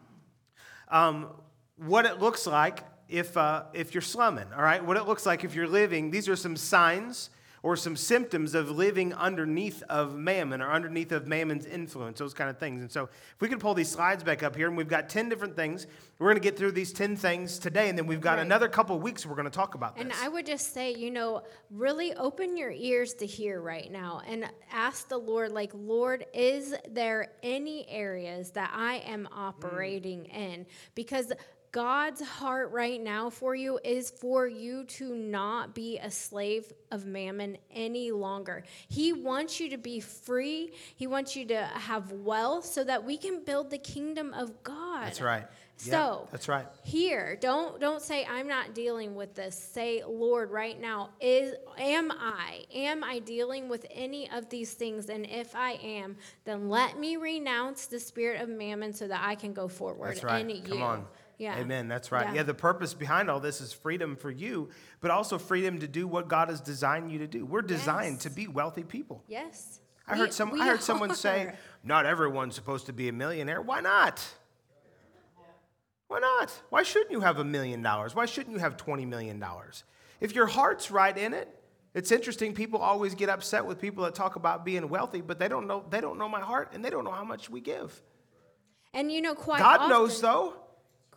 [0.92, 1.26] um,
[1.78, 4.84] what it looks like if, uh, if you're slumming, all right?
[4.84, 6.12] What it looks like if you're living.
[6.12, 7.30] These are some signs
[7.68, 12.48] or some symptoms of living underneath of mammon or underneath of mammon's influence, those kind
[12.48, 12.80] of things.
[12.80, 15.28] And so if we could pull these slides back up here, and we've got 10
[15.28, 15.86] different things.
[16.18, 18.46] We're going to get through these 10 things today, and then we've got Right.
[18.46, 20.02] another couple of weeks we're going to talk about this.
[20.02, 24.22] And I would just say, you know, really open your ears to hear right now
[24.26, 29.36] and ask the Lord, like, Lord, is there any areas that I am mm.
[29.36, 30.64] operating in?
[30.94, 31.34] Because
[31.72, 37.04] God's heart right now for you is for you to not be a slave of
[37.04, 38.64] mammon any longer.
[38.88, 40.72] He wants you to be free.
[40.96, 45.04] He wants you to have wealth so that we can build the kingdom of God.
[45.04, 45.44] That's right.
[45.84, 46.66] Yeah, So that's right.
[46.82, 52.10] here don't don't say i'm not dealing with this say lord right now is am
[52.10, 56.98] i am i dealing with any of these things and if i am then let
[56.98, 60.40] me renounce the spirit of mammon so that i can go forward That's right.
[60.44, 61.06] in Come you on.
[61.38, 61.88] Yeah Amen.
[61.88, 62.26] That's right.
[62.26, 62.34] Yeah.
[62.34, 62.42] Yeah.
[62.42, 64.68] the purpose behind all this is freedom for you,
[65.00, 67.46] but also freedom to do what God has designed you to do.
[67.46, 68.22] We're designed Yes.
[68.24, 69.22] to be wealthy people.
[69.28, 73.12] yes I We- heard some I heard someone say, not everyone's supposed to be a
[73.12, 73.60] millionaire.
[73.62, 74.26] Why not?
[76.08, 76.50] Why not?
[76.70, 78.14] Why shouldn't you have a million dollars?
[78.14, 79.84] Why shouldn't you have 20 million dollars?
[80.20, 81.48] If your heart's right in it,
[81.94, 85.48] it's interesting people always get upset with people that talk about being wealthy, but they
[85.48, 88.02] don't know they don't know my heart and they don't know how much we give.
[88.94, 90.54] and you know quite God often, knows though.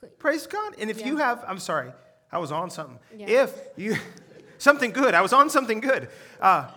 [0.02, 0.76] Qu- Praise God.
[0.80, 1.92] And if you have, I'm sorry,
[2.32, 3.00] I was on something.
[3.16, 3.44] Yeah.
[3.44, 3.96] If you,
[4.58, 6.10] something good, I was on something good.
[6.40, 6.68] Uh,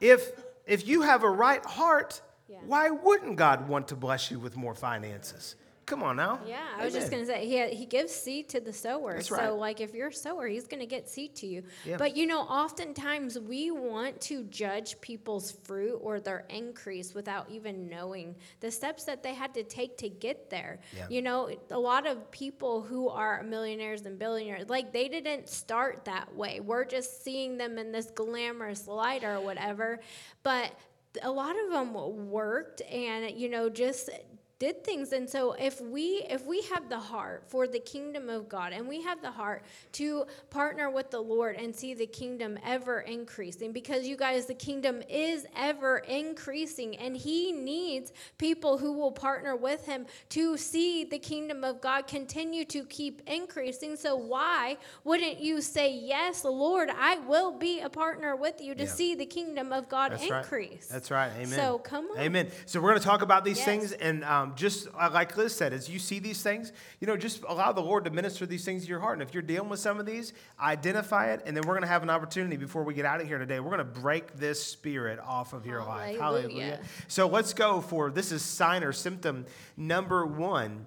[0.00, 0.30] if
[0.66, 2.58] if you have a right heart, Yeah.
[2.66, 5.56] why wouldn't God want to bless you with more finances?
[5.88, 6.38] Come on now.
[6.46, 9.14] Yeah, I was just gonna say he he gives seed to the sower.
[9.14, 11.62] That's so like if you're a sower, he's gonna get seed to you.
[11.86, 11.96] Yeah.
[11.96, 17.88] But you know, oftentimes we want to judge people's fruit or their increase without even
[17.88, 20.80] knowing the steps that they had to take to get there.
[20.94, 21.06] Yeah.
[21.08, 26.04] You know, a lot of people who are millionaires and billionaires, like they didn't start
[26.04, 26.60] that way.
[26.60, 30.00] We're just seeing them in this glamorous light or whatever.
[30.42, 30.70] But
[31.22, 31.94] a lot of them
[32.30, 34.10] worked and you know just
[34.58, 38.48] did things and so if we if we have the heart for the kingdom of
[38.48, 42.58] god and we have the heart to partner with the lord and see the kingdom
[42.66, 48.92] ever increasing because you guys the kingdom is ever increasing and he needs people who
[48.92, 54.16] will partner with him to see the kingdom of god continue to keep increasing so
[54.16, 58.88] why wouldn't you say yes lord i will be a partner with you to Yeah.
[58.90, 60.38] see the kingdom of god That's right.
[60.42, 61.30] increase That's right.
[61.36, 61.46] Amen.
[61.48, 62.18] So, come on.
[62.18, 62.50] Amen.
[62.66, 63.66] So we're going to talk about these Yes.
[63.66, 67.16] things, and um, just uh, like Liz said, as you see these things, you know,
[67.16, 69.18] just allow the Lord to minister these things to your heart.
[69.18, 71.88] And if you're dealing with some of these, identify it, and then we're going to
[71.88, 73.60] have an opportunity before we get out of here today.
[73.60, 76.18] We're going to break this spirit off of your life.
[76.18, 76.80] Hallelujah.
[77.08, 80.86] So let's go for this is sign or symptom number one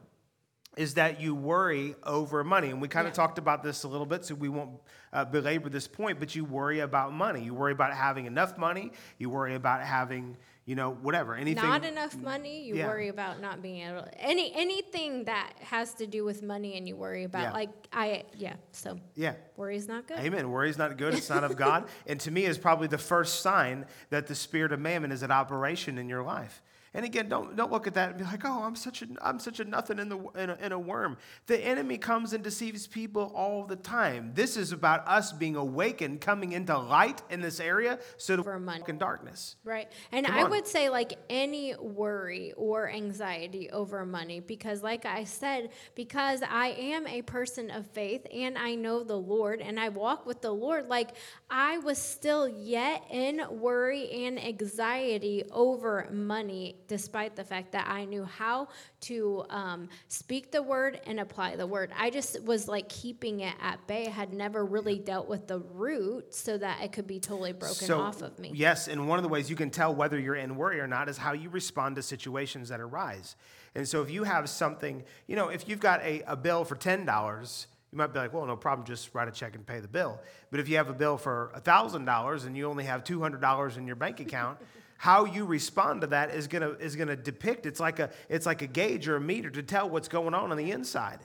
[0.78, 2.70] is that you worry over money.
[2.70, 3.16] And we kind of Yeah.
[3.26, 4.80] talked about this a little bit, so we won't
[5.12, 7.44] uh, belabor this point, but you worry about money.
[7.44, 8.94] You worry about having enough money.
[9.18, 11.64] You worry about having, you know, whatever, anything.
[11.64, 12.88] not enough money you Yeah.
[12.88, 16.96] worry about not being able any anything that has to do with money and you
[16.96, 17.52] worry about Yeah.
[17.54, 19.34] like i yeah so Yeah.
[19.58, 20.52] worry is not good Amen.
[20.52, 21.14] Worry is not good.
[21.16, 21.88] It's not of God.
[22.06, 25.32] And to me, is probably the first sign that the spirit of mammon is at
[25.32, 26.62] operation in your life.
[26.94, 29.40] And again, don't, don't look at that and be like, oh, I'm such a, I'm
[29.40, 31.18] such a nothing in, the, in, a, in a worm.
[31.48, 34.32] The enemy comes and deceives people all the time.
[34.34, 38.58] This is about us being awakened, coming into light in this area so that For
[38.58, 38.80] we money.
[38.82, 39.56] walk in darkness.
[39.64, 39.90] Right.
[40.12, 40.50] And Come I on.
[40.50, 46.68] would say, like, any worry or anxiety over money, because, like I said, because I
[46.78, 50.52] am a person of faith and I know the Lord and I walk with the
[50.52, 51.12] Lord, like,
[51.50, 58.04] I was still yet in worry and anxiety over money, despite the fact that I
[58.04, 58.68] knew how
[59.00, 61.90] to um, speak the word and apply the word.
[61.98, 64.08] I just was like keeping it at bay.
[64.08, 67.90] I had never really dealt with the root so that it could be totally broken
[67.92, 68.52] off of me.
[68.54, 71.08] Yes, and one of the ways you can tell whether you're in worry or not
[71.08, 73.38] is how you respond to situations that arise.
[73.74, 76.76] And so if you have something, you know, if you've got a, a bill for
[76.76, 79.88] $10, you might be like, well, no problem, just write a check and pay the
[79.88, 80.20] bill.
[80.50, 83.96] But if you have a bill for $1,000 and you only have $200 in your
[83.96, 84.58] bank account,
[85.02, 87.66] how you respond to that is gonna is gonna depict.
[87.66, 90.52] It's like a it's like a gauge or a meter to tell what's going on
[90.52, 91.18] on the inside.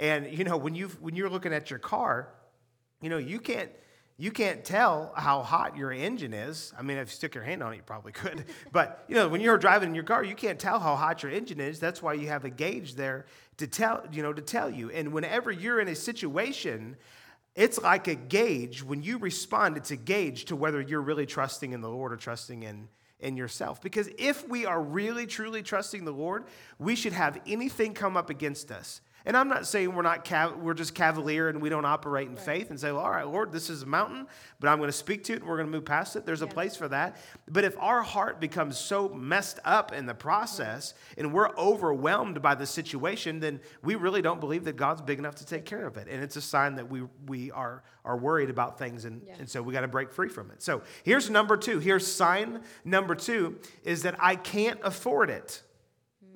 [0.00, 2.34] And you know when you when you're looking at your car,
[3.00, 3.70] you know you can't
[4.16, 6.72] you can't tell how hot your engine is.
[6.76, 8.46] I mean, if you stick your hand on it, you probably could.
[8.72, 11.30] But you know, when you're driving in your car, you can't tell how hot your
[11.30, 11.78] engine is.
[11.78, 13.26] That's why you have a gauge there
[13.58, 14.90] to tell you know to tell you.
[14.90, 16.96] And whenever you're in a situation,
[17.54, 18.82] it's like a gauge.
[18.82, 22.16] When you respond, it's a gauge to whether you're really trusting in the Lord or
[22.16, 22.88] trusting in
[23.20, 23.80] in yourself.
[23.80, 26.44] Because if we are really truly trusting the Lord,
[26.78, 29.00] we should have anything come up against us.
[29.26, 32.36] And I'm not saying we're not cav- we're just cavalier and we don't operate in
[32.36, 34.26] faith and say, well, all right, Lord, this is a mountain,
[34.60, 36.24] but I'm going to speak to it and we're going to move past it.
[36.24, 37.16] There's a place for that.
[37.48, 42.54] But if our heart becomes so messed up in the process and we're overwhelmed by
[42.54, 45.96] the situation, then we really don't believe that God's big enough to take care of
[45.98, 46.08] it.
[46.10, 49.34] And it's a sign that we we are are worried about things and, Yeah.
[49.38, 50.62] and so we got to break free from it.
[50.62, 51.78] So here's number two.
[51.78, 55.62] Here's sign number two is that I can't afford it.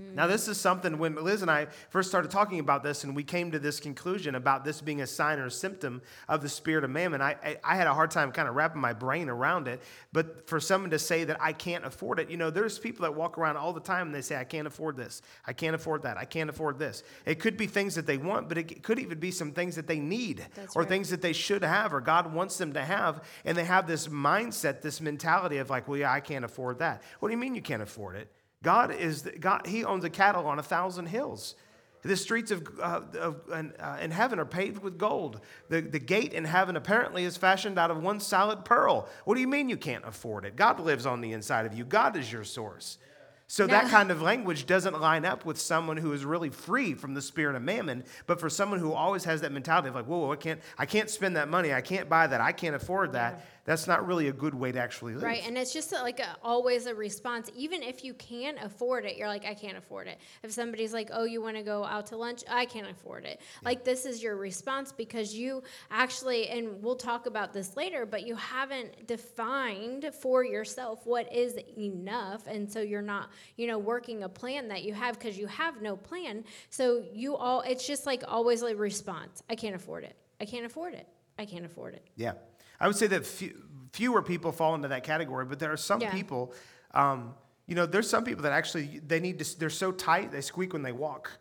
[0.01, 0.15] Mm-hmm.
[0.15, 3.23] Now, this is something when Liz and I first started talking about this, and we
[3.23, 6.83] came to this conclusion about this being a sign or a symptom of the spirit
[6.83, 7.21] of mammon.
[7.21, 9.81] I, I, I had a hard time kind of wrapping my brain around it.
[10.11, 13.15] But for someone to say that I can't afford it, you know, there's people that
[13.15, 15.21] walk around all the time and they say, I can't afford this.
[15.45, 16.17] I can't afford that.
[16.17, 17.03] I can't afford this.
[17.25, 19.87] It could be things that they want, but it could even be some things that
[19.87, 20.89] they need That's or right.
[20.89, 23.23] things that they should have or God wants them to have.
[23.45, 27.01] And they have this mindset, this mentality of like, well, yeah, I can't afford that.
[27.19, 28.29] What do you mean you can't afford it?
[28.63, 29.67] God is the, God.
[29.67, 31.55] He owns a cattle on a thousand hills.
[32.01, 35.41] The streets of, uh, of in, uh, in heaven are paved with gold.
[35.69, 39.09] The, the gate in heaven apparently is fashioned out of one solid pearl.
[39.23, 40.55] What do you mean you can't afford it?
[40.55, 41.83] God lives on the inside of you.
[41.83, 42.99] God is your source.
[43.47, 47.13] So that kind of language doesn't line up with someone who is really free from
[47.13, 50.31] the spirit of mammon, but for someone who always has that mentality of like, whoa,
[50.31, 53.45] I can't, I can't spend that money, I can't buy that, I can't afford that.
[53.65, 55.23] That's not really a good way to actually live.
[55.23, 57.49] Right, and it's just like a, always a response.
[57.55, 60.19] Even if you can't afford it, you're like, I can't afford it.
[60.43, 62.43] If somebody's like, Oh, you want to go out to lunch?
[62.47, 63.41] I can't afford it.
[63.61, 63.69] Yeah.
[63.69, 68.25] Like this is your response because you actually, and we'll talk about this later, but
[68.25, 74.23] you haven't defined for yourself what is enough, and so you're not, you know, working
[74.23, 76.43] a plan that you have because you have no plan.
[76.69, 79.41] So you all, it's just like always a response.
[79.49, 80.15] I can't afford it.
[80.39, 81.07] I can't afford it.
[81.39, 82.05] I can't afford it.
[82.15, 82.33] Yeah.
[82.79, 83.55] I would say that few,
[83.95, 86.11] fewer people fall into that category, but there are some yeah.
[86.11, 86.53] people,
[86.93, 87.33] um,
[87.65, 90.73] you know, there's some people that actually, they need to, they're so tight, they squeak
[90.73, 91.31] when they walk.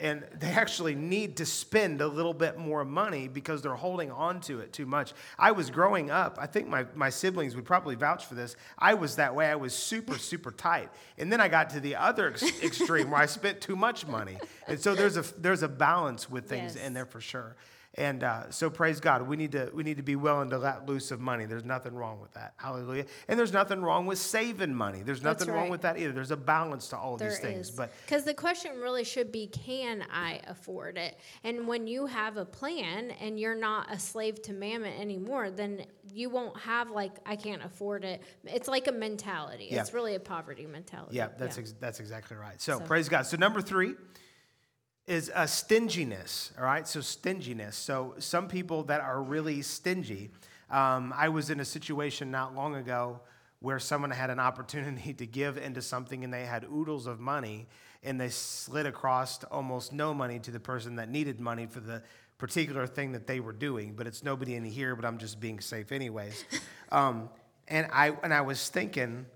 [0.00, 4.40] And they actually need to spend a little bit more money because they're holding on
[4.42, 5.12] to it too much.
[5.38, 8.56] I was growing up, I think my, my siblings would probably vouch for this.
[8.78, 9.50] I was that way.
[9.50, 10.88] I was super, super tight.
[11.18, 14.38] And then I got to the other ex- extreme where I spent too much money.
[14.66, 16.86] And so there's a, there's a balance with things yes.
[16.86, 17.56] in there for sure.
[17.96, 19.22] And uh, so praise God.
[19.22, 21.44] We need to we need to be willing to let loose of money.
[21.46, 22.54] There's nothing wrong with that.
[22.56, 23.06] Hallelujah.
[23.26, 25.02] And there's nothing wrong with saving money.
[25.02, 25.56] There's nothing right.
[25.56, 26.12] wrong with that either.
[26.12, 27.68] There's a balance to all there these things.
[27.68, 27.74] Is.
[27.74, 31.18] But because the question really should be, can I afford it?
[31.42, 35.84] And when you have a plan and you're not a slave to mammon anymore, then
[36.14, 38.22] you won't have like I can't afford it.
[38.44, 39.66] It's like a mentality.
[39.68, 39.80] Yeah.
[39.80, 41.16] It's really a poverty mentality.
[41.16, 41.62] Yeah, that's yeah.
[41.62, 42.60] Ex- that's exactly right.
[42.60, 43.26] So, so praise God.
[43.26, 43.94] So number three
[45.10, 46.86] is a stinginess, all right?
[46.86, 47.76] So, stinginess.
[47.76, 50.30] So, some people that are really stingy.
[50.70, 53.18] Um, I was in a situation not long ago
[53.58, 57.66] where someone had an opportunity to give into something and they had oodles of money
[58.04, 62.02] and they slid across almost no money to the person that needed money for the
[62.38, 63.94] particular thing that they were doing.
[63.96, 66.44] But it's nobody in here, but I'm just being safe, anyways.
[66.92, 67.30] Um,
[67.68, 69.26] and, I, and I was thinking,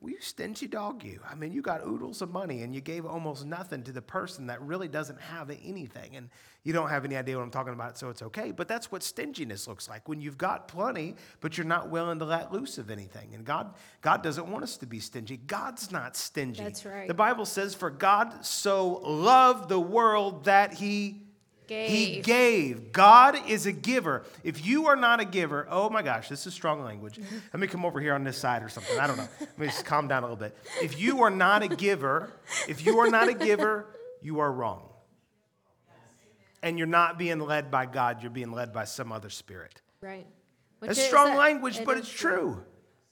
[0.00, 1.20] well, you stingy dog, you.
[1.30, 4.46] I mean, you got oodles of money and you gave almost nothing to the person
[4.46, 6.16] that really doesn't have anything.
[6.16, 6.30] And
[6.62, 8.50] you don't have any idea what I'm talking about, so it's okay.
[8.50, 12.24] But that's what stinginess looks like when you've got plenty, but you're not willing to
[12.24, 13.34] let loose of anything.
[13.34, 15.36] And God, God doesn't want us to be stingy.
[15.36, 16.62] God's not stingy.
[16.62, 17.06] That's right.
[17.06, 21.20] The Bible says, For God so loved the world that he
[21.70, 21.88] Gave.
[21.88, 22.90] He gave.
[22.90, 24.24] God is a giver.
[24.42, 27.20] If you are not a giver, oh my gosh, this is strong language.
[27.52, 28.98] Let me come over here on this side or something.
[28.98, 29.28] I don't know.
[29.38, 30.56] Let me just calm down a little bit.
[30.82, 32.32] If you are not a giver,
[32.66, 33.86] if you are not a giver,
[34.20, 34.82] you are wrong.
[36.60, 39.80] And you're not being led by God, you're being led by some other spirit.
[40.00, 40.26] Right.
[40.80, 42.30] Which That's strong language, it but it's true.
[42.30, 42.64] true.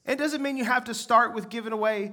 [0.05, 2.11] It doesn't mean you have to start with giving away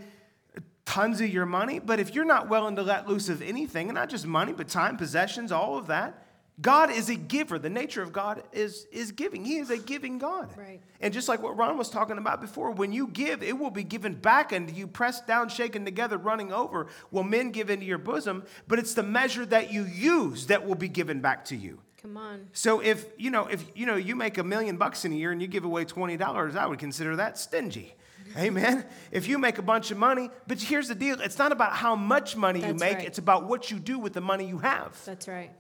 [0.85, 3.97] tons of your money, but if you're not willing to let loose of anything, and
[3.97, 6.23] not just money, but time, possessions, all of that,
[6.61, 7.59] God is a giver.
[7.59, 9.45] The nature of God is, is giving.
[9.45, 10.57] He is a giving God.
[10.57, 10.81] Right.
[11.01, 13.85] And just like what Ron was talking about before, when you give, it will be
[13.85, 16.87] given back and you pressed down, shaken together, running over.
[17.11, 18.45] Will men give into your bosom?
[18.69, 21.81] But it's the measure that you use that will be given back to you.
[22.01, 22.49] Come on.
[22.53, 25.33] So if you know if you know you make a million bucks in a year
[25.33, 27.95] and you give away twenty dollars, I would consider that stingy.
[28.37, 28.85] Amen.
[29.11, 31.97] If you make a bunch of money, but here's the deal: it's not about how
[31.97, 33.07] much money That's you make; right.
[33.07, 34.97] it's about what you do with the money you have.
[35.05, 35.51] That's right.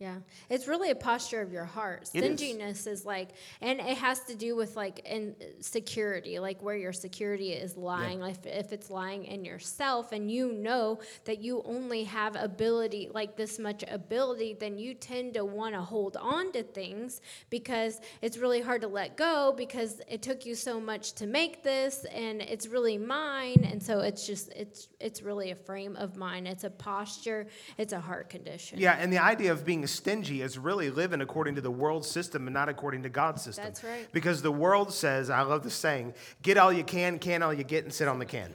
[0.00, 0.18] Yeah,
[0.48, 2.06] it's really a posture of your heart.
[2.06, 3.00] Stinginess is.
[3.00, 3.04] is.
[3.04, 3.30] like,
[3.60, 8.20] and it has to do with like in security, like where your security is lying.
[8.20, 8.26] Yeah.
[8.26, 13.36] Like if it's lying in yourself, and you know that you only have ability, like
[13.36, 17.20] this much ability, then you tend to want to hold on to things
[17.50, 21.64] because it's really hard to let go because it took you so much to make
[21.64, 23.66] this, and it's really mine.
[23.68, 26.46] And so it's just it's it's really a frame of mind.
[26.46, 27.48] It's a posture.
[27.78, 28.78] It's a heart condition.
[28.78, 32.46] Yeah, and the idea of being stingy is really living according to the world system
[32.46, 33.64] and not according to God's system.
[33.64, 34.06] That's right.
[34.12, 37.64] Because the world says, I love the saying, get all you can, can all you
[37.64, 38.52] get, and sit on the can.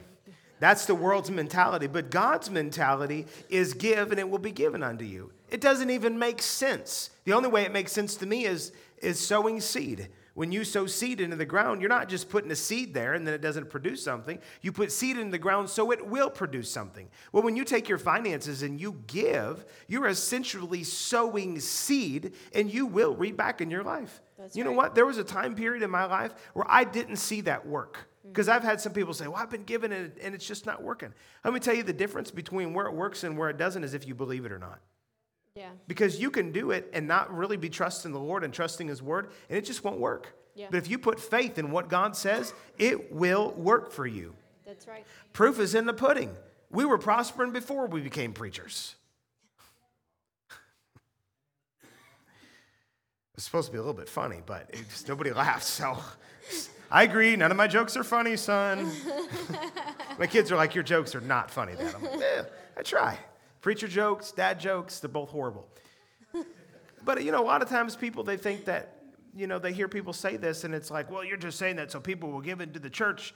[0.60, 1.86] That's the world's mentality.
[1.86, 5.32] But God's mentality is give and it will be given unto you.
[5.50, 7.10] It doesn't even make sense.
[7.24, 10.08] The only way it makes sense to me is, is sowing seed.
[10.34, 13.24] When you sow seed into the ground, you're not just putting a seed there and
[13.24, 14.40] then it doesn't produce something.
[14.62, 17.08] You put seed into the ground so it will produce something.
[17.32, 22.86] Well, when you take your finances and you give, you're essentially sowing seed and you
[22.86, 24.20] will reap back in your life.
[24.36, 24.70] That's you right.
[24.70, 24.96] know what?
[24.96, 28.08] There was a time period in my life where I didn't see that work.
[28.26, 28.30] Mm.
[28.30, 30.82] Because I've had some people say, Well, I've been given it and it's just not
[30.82, 31.14] working.
[31.44, 33.94] Let me tell you the difference between where it works and where it doesn't is
[33.94, 34.80] if you believe it or not.
[35.56, 35.70] Yeah.
[35.86, 39.00] Because you can do it and not really be trusting the Lord and trusting His
[39.00, 40.34] word, and it just won't work.
[40.56, 40.66] Yeah.
[40.70, 44.34] But if you put faith in what God says, it will work for you.
[44.66, 45.04] That's right.
[45.32, 46.34] Proof is in the pudding.
[46.70, 48.96] We were prospering before we became preachers.
[53.36, 55.64] It's supposed to be a little bit funny, but just, nobody laughed.
[55.64, 55.98] So
[56.88, 57.34] I agree.
[57.34, 58.88] None of my jokes are funny, son.
[60.20, 61.96] my kids are like, Your jokes are not funny, Dad.
[61.96, 62.42] I'm like, Yeah,
[62.76, 63.18] I try.
[63.64, 65.66] Preacher jokes, dad jokes, they're both horrible.
[67.02, 68.98] but you know, a lot of times people they think that
[69.34, 71.90] you know, they hear people say this and it's like, well, you're just saying that
[71.90, 73.34] so people will give into the church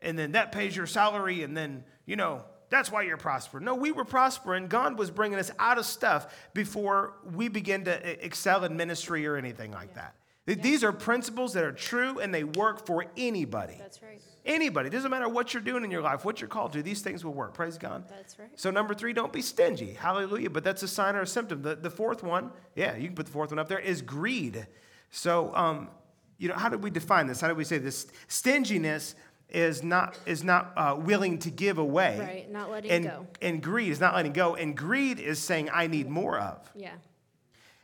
[0.00, 3.64] and then that pays your salary and then, you know, that's why you're prospering.
[3.64, 4.68] No, we were prospering.
[4.68, 9.36] God was bringing us out of stuff before we begin to excel in ministry or
[9.36, 10.02] anything like yeah.
[10.02, 10.14] that.
[10.46, 10.56] Yeah.
[10.56, 13.76] These are principles that are true and they work for anybody.
[13.78, 14.20] That's right.
[14.44, 14.88] Anybody.
[14.88, 17.24] It doesn't matter what you're doing in your life, what you're called to, these things
[17.24, 17.54] will work.
[17.54, 18.06] Praise God.
[18.08, 18.50] That's right.
[18.56, 19.94] So, number three, don't be stingy.
[19.94, 20.50] Hallelujah.
[20.50, 21.62] But that's a sign or a symptom.
[21.62, 24.66] The, the fourth one, yeah, you can put the fourth one up there, is greed.
[25.10, 25.88] So, um,
[26.36, 27.40] you know, how do we define this?
[27.40, 28.06] How do we say this?
[28.28, 29.14] Stinginess
[29.48, 32.18] is not is not uh, willing to give away.
[32.18, 33.26] Right, not letting and, go.
[33.40, 34.56] And greed is not letting go.
[34.56, 36.70] And greed is saying, I need more of.
[36.74, 36.92] Yeah.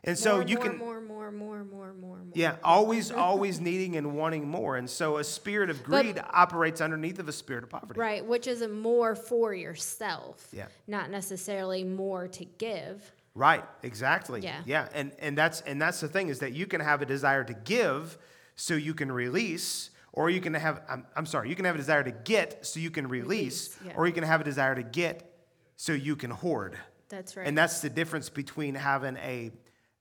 [0.03, 2.17] And so more, you more, can more, more, more, more, more, more.
[2.17, 2.19] More.
[2.33, 4.77] Yeah, always, always needing and wanting more.
[4.77, 7.99] And so a spirit of greed but, operates underneath of a spirit of poverty.
[7.99, 10.47] Right, which is a more for yourself.
[10.51, 10.67] Yeah.
[10.87, 13.11] Not necessarily more to give.
[13.35, 14.41] Right, exactly.
[14.41, 14.61] Yeah.
[14.65, 14.87] Yeah.
[14.93, 17.53] And and that's and that's the thing is that you can have a desire to
[17.53, 18.17] give
[18.55, 21.77] so you can release, or you can have I'm, I'm sorry, you can have a
[21.77, 23.93] desire to get so you can release, release yeah.
[23.95, 25.33] or you can have a desire to get
[25.77, 26.77] so you can hoard.
[27.07, 27.47] That's right.
[27.47, 29.51] And that's the difference between having a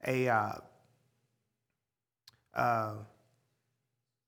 [0.07, 0.53] a uh,
[2.55, 2.95] uh,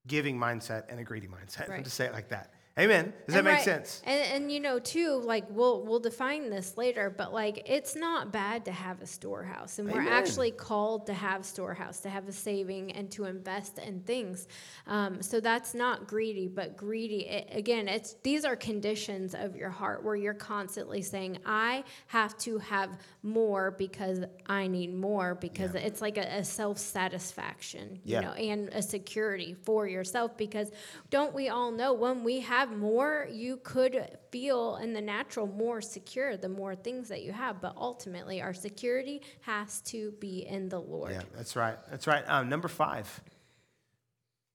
[0.07, 1.67] giving mindset and a greedy mindset.
[1.73, 1.83] Right.
[1.83, 2.52] To say it like that.
[2.77, 3.13] Amen.
[3.27, 4.01] Does and that make right, sense?
[4.03, 8.33] And, and you know, too, like we'll we'll define this later, but like it's not
[8.33, 10.05] bad to have a storehouse, and Amen.
[10.05, 14.47] we're actually called to have storehouse, to have a saving, and to invest in things.
[14.87, 17.87] Um, so that's not greedy, but greedy it, again.
[17.87, 22.97] It's these are conditions of your heart where you're constantly saying, "I have to have
[23.21, 25.81] more because I need more," because yeah.
[25.81, 30.35] it's like a, a self satisfaction, you know, and a security for yourself.
[30.37, 30.71] Because
[31.11, 35.47] don't we all know when we have have more, you could feel in the natural
[35.47, 37.61] more secure the more things that you have.
[37.61, 41.11] But ultimately, our security has to be in the Lord.
[41.11, 41.77] Yeah, that's right.
[41.89, 42.23] That's right.
[42.27, 43.21] Um, number five.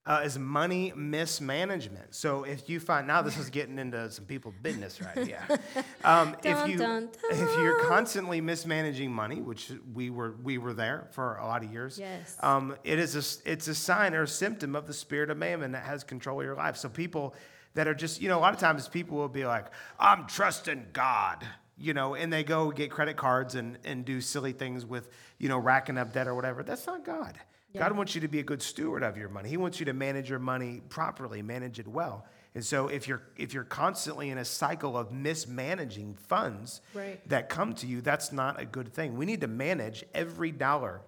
[0.06, 2.14] Uh, is money mismanagement.
[2.14, 5.44] So if you find now this is getting into some people's business right yeah.
[6.02, 7.30] Um, dun, if you dun, dun.
[7.30, 11.70] if you're constantly mismanaging money, which we were we were there for a lot of
[11.70, 12.38] years, yes.
[12.40, 15.72] Um, it is a it's a sign or a symptom of the spirit of mammon
[15.72, 16.78] that has control of your life.
[16.78, 17.34] So people
[17.78, 19.66] that are just, you know, a lot of times people will be like,
[20.00, 21.46] I'm trusting God,
[21.78, 25.08] you know, and they go get credit cards and, and do silly things with,
[25.38, 26.64] you know, racking up debt or whatever.
[26.64, 27.38] That's not God.
[27.72, 27.82] Yeah.
[27.82, 29.48] God wants you to be a good steward of your money.
[29.48, 32.26] He wants you to manage your money properly, manage it well.
[32.56, 37.20] And so if you're if you're constantly in a cycle of mismanaging funds right.
[37.28, 39.16] that come to you, that's not a good thing.
[39.16, 41.02] We need to manage every dollar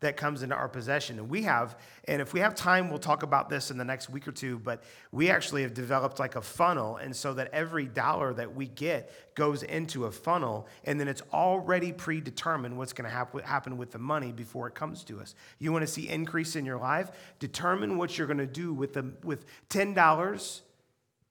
[0.00, 1.18] that comes into our possession.
[1.18, 4.08] And we have, and if we have time, we'll talk about this in the next
[4.08, 6.96] week or two, but we actually have developed like a funnel.
[6.96, 11.22] And so that every dollar that we get goes into a funnel, and then it's
[11.32, 15.34] already predetermined what's going to happen with the money before it comes to us.
[15.58, 17.10] You want to see increase in your life?
[17.40, 20.60] Determine what you're going to do with, the, with $10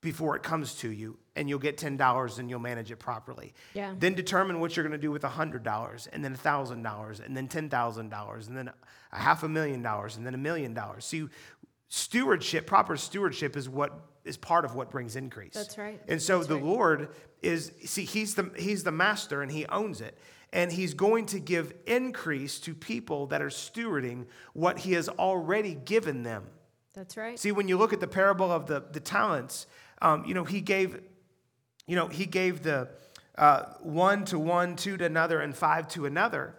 [0.08, 3.54] before it comes to you and you'll get $10 and you'll manage it properly.
[3.74, 3.94] Yeah.
[4.00, 8.48] Then determine what you're going to do with $100 and then $1,000 and then $10,000
[8.48, 8.72] and then
[9.12, 11.04] a half a million dollars and then a million dollars.
[11.04, 11.28] See,
[11.90, 15.56] stewardship, proper stewardship is what is part of what brings increase.
[15.56, 16.02] That's right.
[16.08, 16.64] And so That's the right.
[16.64, 17.10] Lord
[17.42, 20.18] is see he's the he's the master and he owns it.
[20.54, 25.76] And he's going to give increase to people that are stewarding what he has already
[25.76, 26.46] given them.
[26.98, 27.38] That's right.
[27.38, 29.68] See, when you look at the parable of the, the talents,
[30.02, 31.02] um, you know, he gave
[31.88, 32.90] you know, he gave the
[33.38, 36.56] uh, one to one, two to another, and five to another.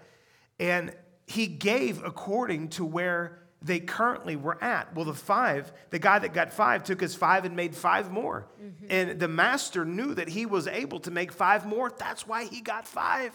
[0.58, 0.94] And
[1.26, 4.94] he gave according to where they currently were at.
[4.94, 8.46] Well, the five, the guy that got five took his five and made five more.
[8.62, 8.86] Mm-hmm.
[8.88, 11.92] And the master knew that he was able to make five more.
[11.96, 13.34] That's why he got five.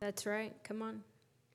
[0.00, 0.52] That's right.
[0.64, 1.02] Come on.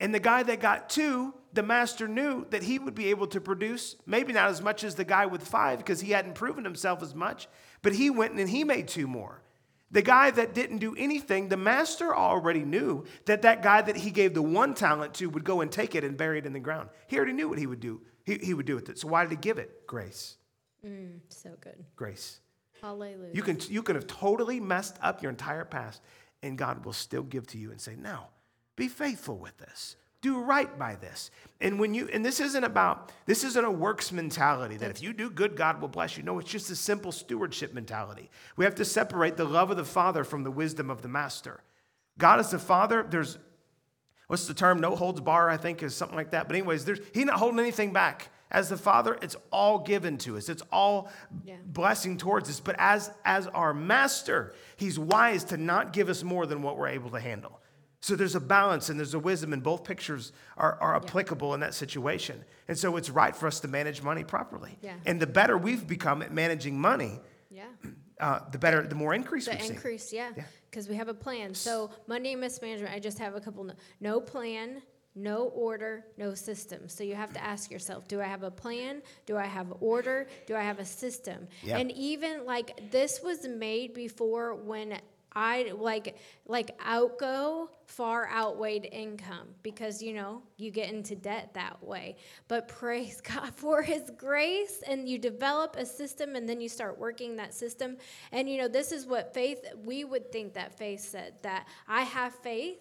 [0.00, 3.40] And the guy that got two, the master knew that he would be able to
[3.40, 7.02] produce maybe not as much as the guy with five because he hadn't proven himself
[7.02, 7.48] as much,
[7.82, 9.42] but he went and he made two more.
[9.92, 14.10] The guy that didn't do anything, the master already knew that that guy that he
[14.10, 16.60] gave the one talent to would go and take it and bury it in the
[16.60, 16.90] ground.
[17.08, 18.00] He already knew what he would do.
[18.24, 18.98] He, he would do with it.
[18.98, 19.86] So why did he give it?
[19.88, 20.36] Grace.
[20.86, 21.84] Mm, so good.
[21.96, 22.38] Grace.
[22.80, 23.34] Hallelujah.
[23.34, 26.00] You can, you can have totally messed up your entire past,
[26.42, 28.28] and God will still give to you and say, Now,
[28.80, 31.30] be faithful with this do right by this.
[31.60, 35.12] And when you and this isn't about this isn't a works mentality that if you
[35.12, 36.22] do good God will bless you.
[36.22, 38.30] No, it's just a simple stewardship mentality.
[38.56, 41.62] We have to separate the love of the father from the wisdom of the master.
[42.18, 43.38] God is the father, there's
[44.26, 46.48] what's the term no holds bar I think is something like that.
[46.48, 48.28] But anyways, there's he's not holding anything back.
[48.52, 50.48] As the father, it's all given to us.
[50.48, 51.08] It's all
[51.44, 51.54] yeah.
[51.64, 52.58] blessing towards us.
[52.58, 56.88] But as as our master, he's wise to not give us more than what we're
[56.88, 57.59] able to handle.
[58.02, 61.60] So there's a balance and there's a wisdom, and both pictures are, are applicable in
[61.60, 62.42] that situation.
[62.66, 64.78] And so it's right for us to manage money properly.
[64.80, 64.94] Yeah.
[65.04, 67.20] And the better we've become at managing money,
[67.50, 67.64] Yeah.
[68.18, 70.44] uh, the better, the more increase The increase, yeah, Yeah.
[70.70, 71.54] because we have a plan.
[71.54, 73.64] So money mismanagement, I just have a couple.
[73.64, 74.80] No, no plan,
[75.14, 76.88] no order, no system.
[76.88, 79.02] So you have to ask yourself: Do I have a plan?
[79.26, 80.26] Do I have order?
[80.46, 81.48] Do I have a system?
[81.62, 81.76] Yeah.
[81.78, 84.98] And even like this was made before when
[85.32, 86.16] I like
[86.46, 92.16] like outgo far outweighed income because you know you get into debt that way.
[92.48, 96.98] But praise God for His grace, and you develop a system, and then you start
[96.98, 97.96] working that system.
[98.32, 99.64] And you know this is what faith.
[99.84, 102.78] We would think that faith said that I have faith.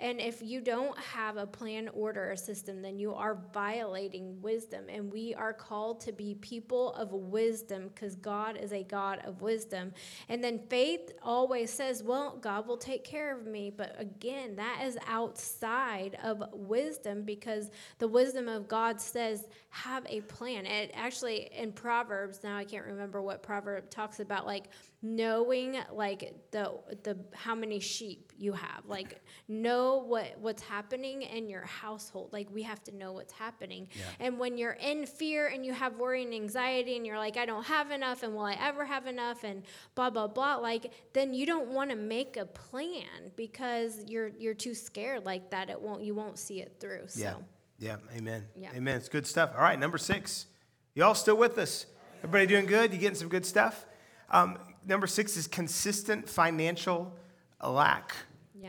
[0.00, 4.86] And if you don't have a plan, order, or system, then you are violating wisdom.
[4.88, 9.42] And we are called to be people of wisdom because God is a God of
[9.42, 9.92] wisdom.
[10.30, 13.70] And then faith always says, Well, God will take care of me.
[13.70, 20.22] But again, that is outside of wisdom because the wisdom of God says, Have a
[20.22, 20.64] plan.
[20.64, 24.64] And actually, in Proverbs, now I can't remember what proverb talks about, like,
[25.02, 26.72] knowing like the
[27.04, 32.48] the how many sheep you have like know what what's happening in your household like
[32.52, 33.88] we have to know what's happening
[34.20, 37.44] and when you're in fear and you have worry and anxiety and you're like i
[37.44, 39.62] don't have enough and will i ever have enough and
[39.94, 44.54] blah blah blah like then you don't want to make a plan because you're you're
[44.54, 47.34] too scared like that it won't you won't see it through so Yeah.
[47.78, 47.96] Yeah.
[48.14, 48.46] Amen.
[48.54, 48.68] Yeah.
[48.76, 48.96] Amen.
[48.98, 49.52] It's good stuff.
[49.56, 49.78] All right.
[49.78, 50.46] Number six.
[50.94, 51.86] Y'all still with us?
[52.18, 52.92] Everybody doing good?
[52.92, 53.86] You getting some good stuff?
[54.30, 57.16] Um, number six is consistent financial
[57.64, 58.14] lack.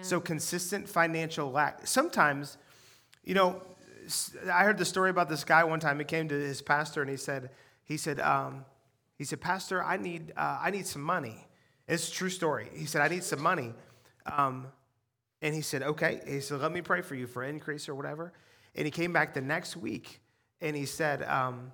[0.02, 1.86] So consistent financial lack.
[1.88, 2.58] Sometimes,
[3.24, 3.62] you know,
[4.52, 6.00] I heard the story about this guy one time.
[6.00, 7.50] He came to his pastor and he said,
[7.84, 8.66] he said, um,
[9.18, 11.48] he said, Pastor, I need, uh, I need some money.
[11.88, 12.70] It's a true story.
[12.74, 13.74] He said, I need some money.
[14.26, 14.68] Um,
[15.42, 16.22] and he said, okay.
[16.28, 18.34] He said, let me pray for you for increase or whatever.
[18.76, 20.22] And he came back the next week
[20.62, 21.72] and he said, um,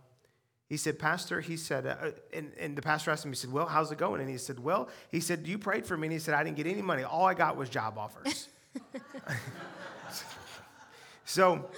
[0.68, 3.68] he said, Pastor, he said, uh, and, and the pastor asked him, he said, well,
[3.68, 4.20] how's it going?
[4.20, 6.08] And he said, well, he said, you prayed for me.
[6.08, 7.04] And he said, I didn't get any money.
[7.04, 8.50] All I got was job offers.
[11.26, 11.70] so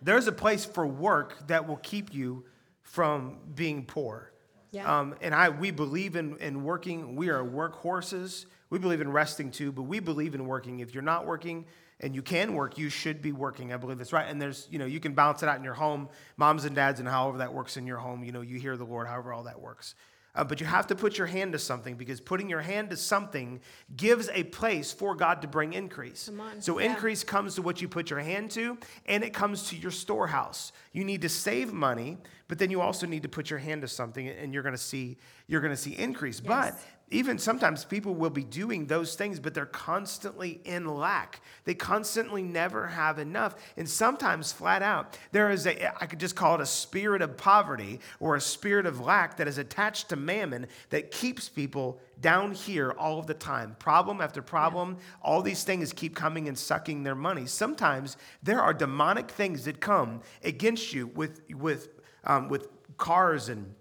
[0.00, 2.44] there's a place for work that will keep you
[2.82, 4.30] from being poor.
[4.70, 5.00] Yeah.
[5.00, 7.16] Um, and I, we believe in, in working.
[7.16, 8.46] We are workhorses.
[8.70, 10.78] We believe in resting too, but we believe in working.
[10.78, 11.66] If you're not working
[12.02, 13.72] and you can work, you should be working.
[13.72, 14.28] I believe that's right.
[14.28, 17.00] And there's, you know, you can balance it out in your home, moms and dads,
[17.00, 18.24] and however that works in your home.
[18.24, 19.94] You know, you hear the Lord, however all that works.
[20.34, 22.96] Uh, but you have to put your hand to something because putting your hand to
[22.96, 23.60] something
[23.96, 26.30] gives a place for God to bring increase.
[26.62, 26.92] So Yeah.
[26.92, 30.72] increase comes to what you put your hand to, and it comes to your storehouse.
[30.92, 32.16] You need to save money,
[32.48, 34.78] but then you also need to put your hand to something, and you're going to
[34.78, 36.40] see you're going to see increase.
[36.40, 36.78] But
[37.12, 41.42] even sometimes people will be doing those things, but they're constantly in lack.
[41.64, 43.54] They constantly never have enough.
[43.76, 47.36] And sometimes, flat out, there is a, I could just call it a spirit of
[47.36, 52.52] poverty or a spirit of lack that is attached to mammon that keeps people down
[52.52, 53.76] here all of the time.
[53.78, 57.46] Problem after problem, all these things keep coming and sucking their money.
[57.46, 61.88] Sometimes there are demonic things that come against you with, with,
[62.24, 63.74] um, with cars and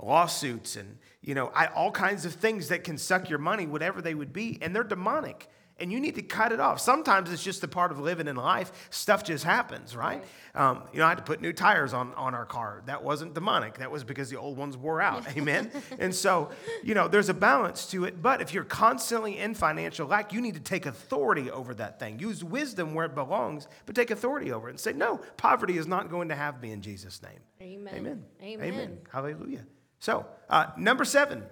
[0.00, 4.00] lawsuits and you know I, all kinds of things that can suck your money whatever
[4.00, 5.48] they would be and they're demonic
[5.80, 6.80] and you need to cut it off.
[6.80, 8.88] Sometimes it's just a part of living in life.
[8.90, 10.22] Stuff just happens right,
[10.54, 12.82] Um, you know i had to put new tires on, on our car.
[12.86, 13.78] That wasn't demonic.
[13.78, 15.24] That was because the old ones wore out.
[15.36, 15.70] Amen?
[15.98, 16.50] And so
[16.82, 20.40] you know there's a balance to it but if you're constantly in financial lack you
[20.40, 22.18] need to take authority over that thing.
[22.18, 25.86] Use wisdom where it belongs but take authority over it and say no poverty is
[25.86, 27.40] not going to have me in jesus name.
[27.60, 27.94] Amen.
[27.96, 28.24] Amen.
[28.42, 28.98] Amen.
[29.10, 29.66] Hallelujah.
[30.04, 31.44] So, uh, number seven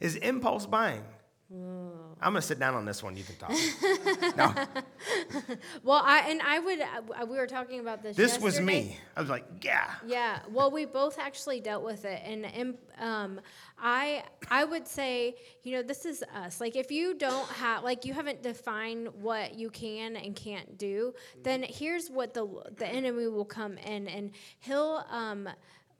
[0.00, 1.04] is impulse buying.
[1.52, 3.18] I'm going to sit down on this one.
[3.18, 3.50] You can talk.
[4.36, 4.54] no,
[5.82, 6.80] Well, I and I would.
[6.80, 8.16] Uh, we were talking about this.
[8.16, 8.96] this was me.
[9.14, 9.90] I was like, yeah.
[10.06, 10.38] Yeah.
[10.50, 13.40] Well, we both actually dealt with it, and and, um,
[13.78, 15.34] I I would say,
[15.64, 16.62] you know, this is us.
[16.62, 21.12] Like, if you don't have, like, you haven't defined what you can and can't do,
[21.42, 22.46] then here's what the
[22.78, 24.30] the enemy will come in, and
[24.60, 25.46] he'll um.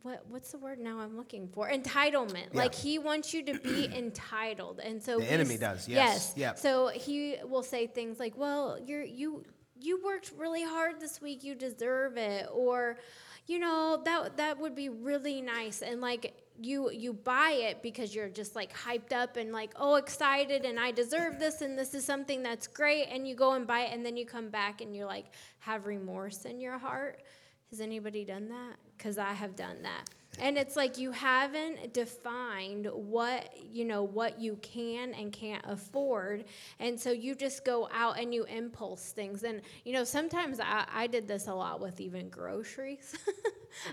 [0.04, 1.66] What, what's the word now I'm looking for?
[1.70, 2.48] Entitlement.
[2.52, 2.60] Yeah.
[2.60, 5.96] Like he wants you to be entitled, and so The enemy does, yes.
[5.96, 6.32] Yes.
[6.36, 6.58] Yep.
[6.58, 9.44] So he will say things like, "Well, you're you
[9.80, 11.42] you worked really hard this week.
[11.42, 12.98] You deserve it," or,
[13.46, 15.80] you know, that that would be really nice.
[15.80, 19.94] And like you you buy it because you're just like hyped up and like oh
[19.94, 23.66] excited and I deserve this and this is something that's great and you go and
[23.66, 27.22] buy it and then you come back and you're like have remorse in your heart.
[27.70, 28.76] Has anybody done that?
[28.96, 30.08] Because I have done that.
[30.40, 36.44] and it's like you haven't defined what you know what you can and can't afford.
[36.80, 39.44] And so you just go out and you impulse things.
[39.44, 43.14] And you know sometimes i, I did this a lot with even groceries.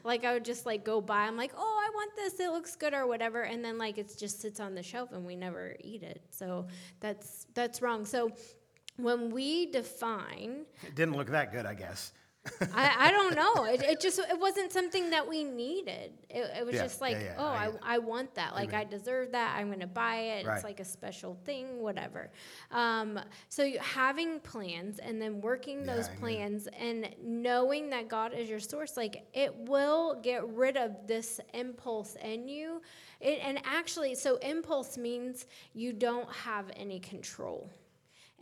[0.04, 1.22] Like i would just like go buy.
[1.26, 2.40] I'm like oh i want this.
[2.40, 3.42] It looks good or whatever.
[3.42, 6.22] And then like it just sits on the shelf and we never eat it.
[6.30, 6.68] So
[7.00, 8.06] that's that's wrong.
[8.06, 8.32] So
[8.98, 12.14] when we define It didn't look that good, I guess.
[12.74, 13.66] I, I don't know.
[13.66, 16.12] It, it just it wasn't something that we needed.
[16.30, 17.96] It, it was Yeah, just like, yeah, yeah, oh, I I.
[17.96, 18.56] I want that.
[18.56, 19.56] Like I deserve that.
[19.58, 20.46] I'm gonna buy it.
[20.46, 20.56] Right.
[20.56, 22.32] It's like a special thing, whatever.
[22.72, 23.20] Um,
[23.50, 28.60] so you, having plans and then working those plans and knowing that God is your
[28.60, 32.82] source, like it will get rid of this impulse in you.
[33.20, 37.70] It, and actually, so impulse means you don't have any control.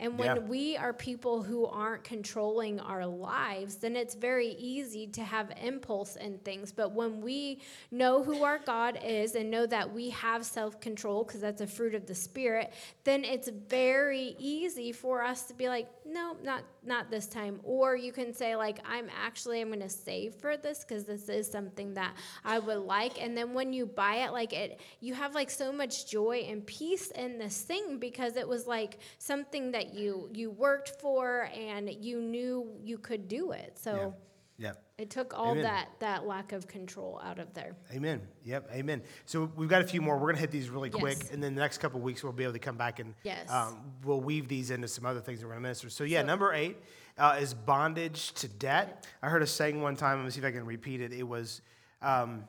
[0.00, 0.42] And when Yeah.
[0.42, 6.16] we are people who aren't controlling our lives, then it's very easy to have impulse
[6.16, 6.72] in things.
[6.72, 11.24] But when we know who our God is and know that we have self control,
[11.24, 12.72] because that's a fruit of the Spirit,
[13.04, 17.60] then it's very easy for us to be like, no, not not this time.
[17.62, 21.28] Or you can say like, I'm actually I'm going to save for this because this
[21.28, 22.14] is something that
[22.44, 23.22] I would like.
[23.22, 26.66] And then when you buy it, like it, you have like so much joy and
[26.66, 31.90] peace in this thing because it was like something that you you worked for and
[31.90, 33.78] you knew you could do it.
[33.78, 34.14] So
[34.58, 34.72] Yeah.
[35.00, 35.62] It took all Amen.
[35.62, 37.74] that that lack of control out of there.
[37.94, 38.20] Amen.
[38.44, 38.70] Yep.
[38.74, 39.02] Amen.
[39.24, 40.16] So we've got a few more.
[40.16, 41.30] We're going to hit these really quick, Yes.
[41.30, 43.50] and then the next couple of weeks we'll be able to come back and Yes.
[43.50, 45.88] um, we'll weave these into some other things that we're going to minister.
[45.88, 46.76] So yeah, So- number eight
[47.16, 49.06] uh, is bondage to debt.
[49.22, 50.18] I heard a saying one time.
[50.18, 51.12] Let me see if I can repeat it.
[51.12, 51.62] It was,
[52.02, 52.44] um,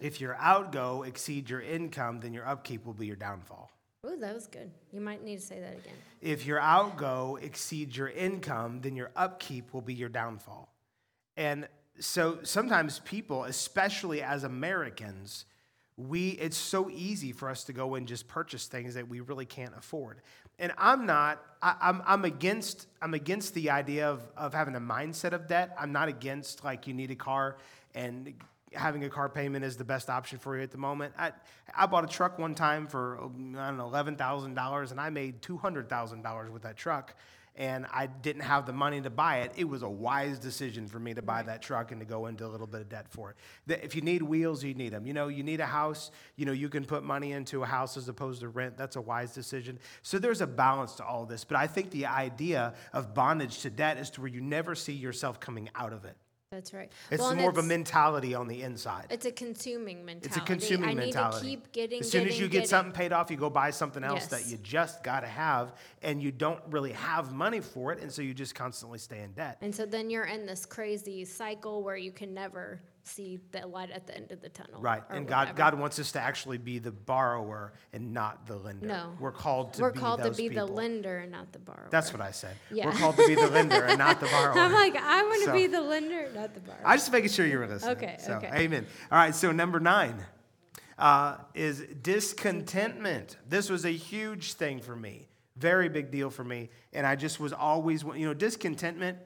[0.00, 3.70] if your outgo exceed your income, then your upkeep will be your downfall.
[4.06, 4.70] Ooh, that was good.
[4.92, 5.94] You might need to say that again.
[6.20, 10.73] If your outgo exceeds your income, then your upkeep will be your downfall.
[11.36, 11.68] And
[12.00, 15.44] so sometimes people, especially as Americans,
[15.96, 19.46] we it's so easy for us to go and just purchase things that we really
[19.46, 20.20] can't afford.
[20.58, 24.80] And I'm not, I, I'm, I'm against, I'm against the idea of, of having a
[24.80, 25.74] mindset of debt.
[25.78, 27.56] I'm not against like you need a car
[27.94, 28.34] and
[28.72, 31.14] having a car payment is the best option for you at the moment.
[31.18, 31.32] I,
[31.76, 36.50] I bought a truck one time for, I don't know, $11,000 and I made $200,000
[36.50, 37.14] with that truck
[37.56, 39.52] and I didn't have the money to buy it.
[39.56, 42.44] It was a wise decision for me to buy that truck and to go into
[42.44, 43.80] a little bit of debt for it.
[43.84, 45.06] If you need wheels, you need them.
[45.06, 47.96] You know, you need a house, you know, you can put money into a house
[47.96, 48.76] as opposed to rent.
[48.76, 49.78] That's a wise decision.
[50.02, 51.44] So there's a balance to all this.
[51.44, 54.92] But I think the idea of bondage to debt is to where you never see
[54.92, 56.16] yourself coming out of it.
[56.54, 56.90] That's right.
[57.10, 59.06] It's Well, more of a mentality on the inside.
[59.10, 60.26] It's a consuming mentality.
[60.28, 61.46] It's a consuming I mentality.
[61.46, 62.00] need to keep getting.
[62.00, 62.68] as soon as you get getting.
[62.68, 66.22] something paid off, you go buy something else that you just got to have, and
[66.22, 69.58] you don't really have money for it, and so you just constantly stay in debt.
[69.62, 73.90] And so then you're in this crazy cycle where you can never see the light
[73.90, 74.80] at the end of the tunnel.
[74.80, 75.56] Right, and God, whatever.
[75.58, 78.86] God wants us to actually be the borrower and not the lender.
[78.86, 79.12] No.
[79.20, 81.88] we're called to We're be called to be the lender and not the borrower.
[81.90, 82.56] That's what I said.
[82.72, 82.86] Yeah.
[82.86, 84.58] We're called to be the lender and not the borrower.
[84.58, 86.80] I'm like, I want to So- be the lender, not the borrower.
[86.84, 87.96] I just making sure you were listening.
[87.96, 88.50] Okay, So, okay.
[88.54, 88.86] amen.
[89.12, 90.24] All right, so number nine
[90.98, 93.36] uh, is discontentment.
[93.48, 96.70] This was a huge thing for me, very big deal for me.
[96.92, 99.18] And I just was always, you know, discontentment.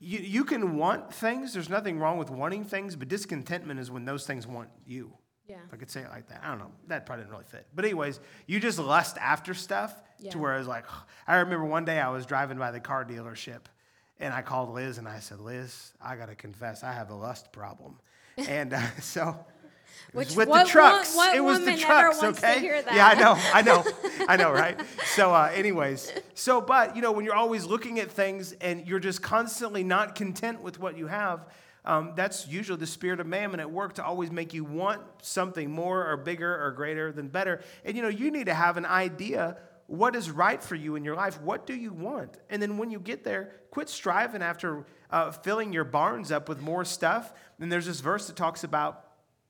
[0.00, 4.04] You, you can want things, there's nothing wrong with wanting things, but discontentment is when
[4.06, 5.12] those things want you.
[5.46, 5.56] Yeah.
[5.66, 6.40] If I could say it like that.
[6.42, 6.70] I don't know.
[6.88, 7.66] That probably didn't really fit.
[7.74, 10.30] But, anyways, you just lust after stuff Yeah.
[10.30, 10.84] to where I was like,
[11.26, 13.60] I remember one day I was driving by the car dealership
[14.18, 17.14] and I called Liz and I said, Liz, I got to confess, I have a
[17.14, 17.98] lust problem.
[18.38, 19.36] And uh, so.
[20.12, 21.14] Which- with what the trucks.
[21.14, 22.82] wo- what it was the trucks, okay?
[22.92, 23.84] Yeah, I know, I know,
[24.28, 24.78] I know, right?
[25.14, 29.00] So, uh, anyways, so, but, you know, when you're always looking at things and you're
[29.00, 31.46] just constantly not content with what you have,
[31.84, 35.70] um, that's usually the spirit of mammon at work to always make you want something
[35.70, 37.60] more or bigger or greater than better.
[37.84, 41.04] And, you know, you need to have an idea what is right for you in
[41.04, 41.40] your life.
[41.40, 42.38] What do you want?
[42.48, 46.60] And then when you get there, quit striving after uh, filling your barns up with
[46.60, 47.32] more stuff.
[47.58, 49.04] And there's this verse that talks about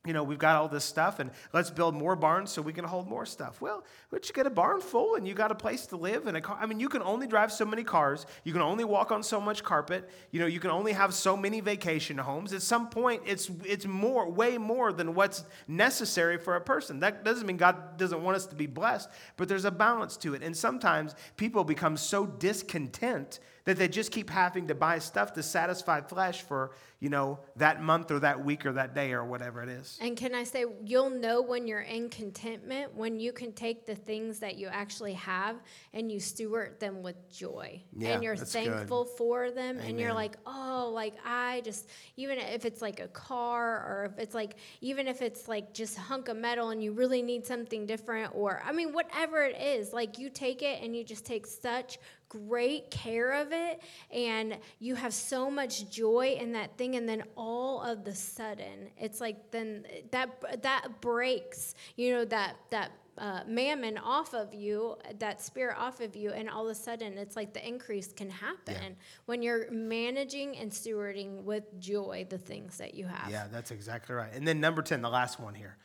[0.07, 2.87] you know, we've got all this stuff and let's build more barns so we can
[2.87, 3.61] hold more stuff.
[3.61, 6.39] Well, but you get a barn full and you got a place to live and
[6.39, 6.57] a car.
[6.59, 8.25] I mean, you can only drive so many cars.
[8.43, 10.09] You can only walk on so much carpet.
[10.31, 12.55] You know, you can only have so many vacation homes.
[12.55, 17.01] At some point, it's it's more, way more than what's necessary for a person.
[17.01, 20.33] That doesn't mean God doesn't want us to be blessed, but there's a balance to
[20.33, 20.43] it.
[20.43, 25.43] And sometimes people become so discontent that they just keep having to buy stuff to
[25.43, 29.63] satisfy flesh for, you know, that month or that week or that day or whatever
[29.63, 29.99] it is.
[30.01, 33.95] And can I say, you'll know when you're in contentment when you can take the
[33.95, 35.57] things that you actually have
[35.93, 37.83] and you steward them with joy.
[37.97, 39.79] Yeah, and you're thankful for them.
[39.79, 44.19] And you're like, oh, like I just, even if it's like a car or if
[44.19, 47.47] it's like, even if it's like just a hunk of metal and you really need
[47.47, 51.25] something different or, I mean, whatever it is, like you take it and you just
[51.25, 51.99] take such
[52.31, 53.83] great care of it
[54.15, 58.89] and you have so much joy in that thing and then all of the sudden
[58.97, 64.97] it's like then that that breaks you know that that uh, mammon off of you
[65.19, 68.31] that spirit off of you and all of a sudden it's like the increase can
[68.31, 73.71] happen when you're managing and stewarding with joy the things that you have Yeah, that's
[73.71, 74.33] exactly right.
[74.33, 75.77] And then number 10, the last one here.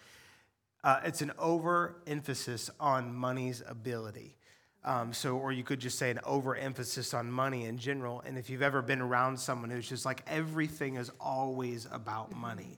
[0.83, 4.37] Uh, it's an overemphasis on money's ability.
[4.85, 8.21] Um, so, or you could just say an overemphasis on money in general.
[8.23, 12.77] And if you've ever been around someone who's just like everything is always about money,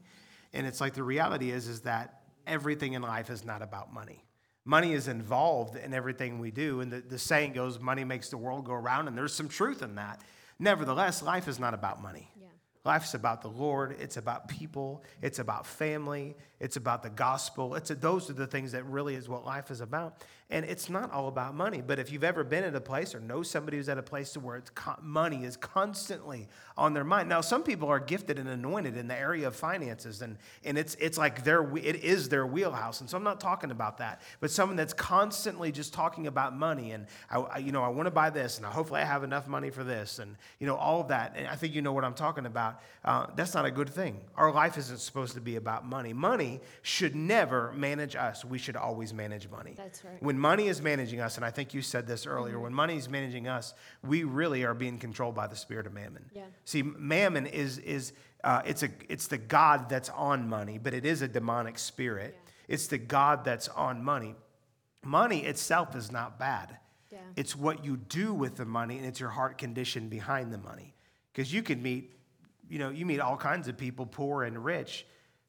[0.53, 4.23] and it's like the reality is is that everything in life is not about money.
[4.63, 8.37] Money is involved in everything we do, and the, the saying goes, "Money makes the
[8.37, 10.21] world go around," and there's some truth in that.
[10.59, 12.31] Nevertheless, life is not about money.
[12.39, 12.47] Yeah.
[12.85, 13.97] Life's about the Lord.
[13.99, 15.03] It's about people.
[15.21, 16.37] It's about family.
[16.61, 17.75] It's about the gospel.
[17.75, 20.23] It's a, those are the things that really is what life is about.
[20.49, 21.81] And it's not all about money.
[21.85, 24.31] But if you've ever been at a place or know somebody who's at a place
[24.33, 27.27] to where it's co- money is constantly on their mind.
[27.27, 30.95] Now, some people are gifted and anointed in the area of finances, and, and it's
[31.01, 33.01] it's like their it is their wheelhouse.
[33.01, 34.21] And so I'm not talking about that.
[34.39, 38.05] But someone that's constantly just talking about money and I, I- you know I want
[38.07, 41.01] to buy this and hopefully I have enough money for this and you know all
[41.01, 41.33] of that.
[41.35, 42.79] And I think you know what I'm talking about.
[43.03, 44.21] Uh, that's not a good thing.
[44.35, 46.13] Our life isn't supposed to be about money.
[46.13, 48.45] Money should never manage us.
[48.45, 49.73] We should always manage money.
[49.75, 50.21] That's right.
[50.21, 53.09] When money is managing us, and I think you said this earlier, when money is
[53.09, 53.73] managing us,
[54.03, 56.29] we really are being controlled by the spirit of mammon.
[56.33, 56.43] Yeah.
[56.65, 58.13] See, mammon is is
[58.43, 62.37] uh, it's a it's the god that's on money, but it is a demonic spirit.
[62.67, 64.35] It's the god that's on money.
[65.03, 66.77] Money itself is not bad.
[67.11, 67.19] Yeah.
[67.35, 70.93] It's what you do with the money, and it's your heart condition behind the money.
[71.31, 72.11] Because you can meet,
[72.69, 75.05] you know, you meet all kinds of people, poor and rich,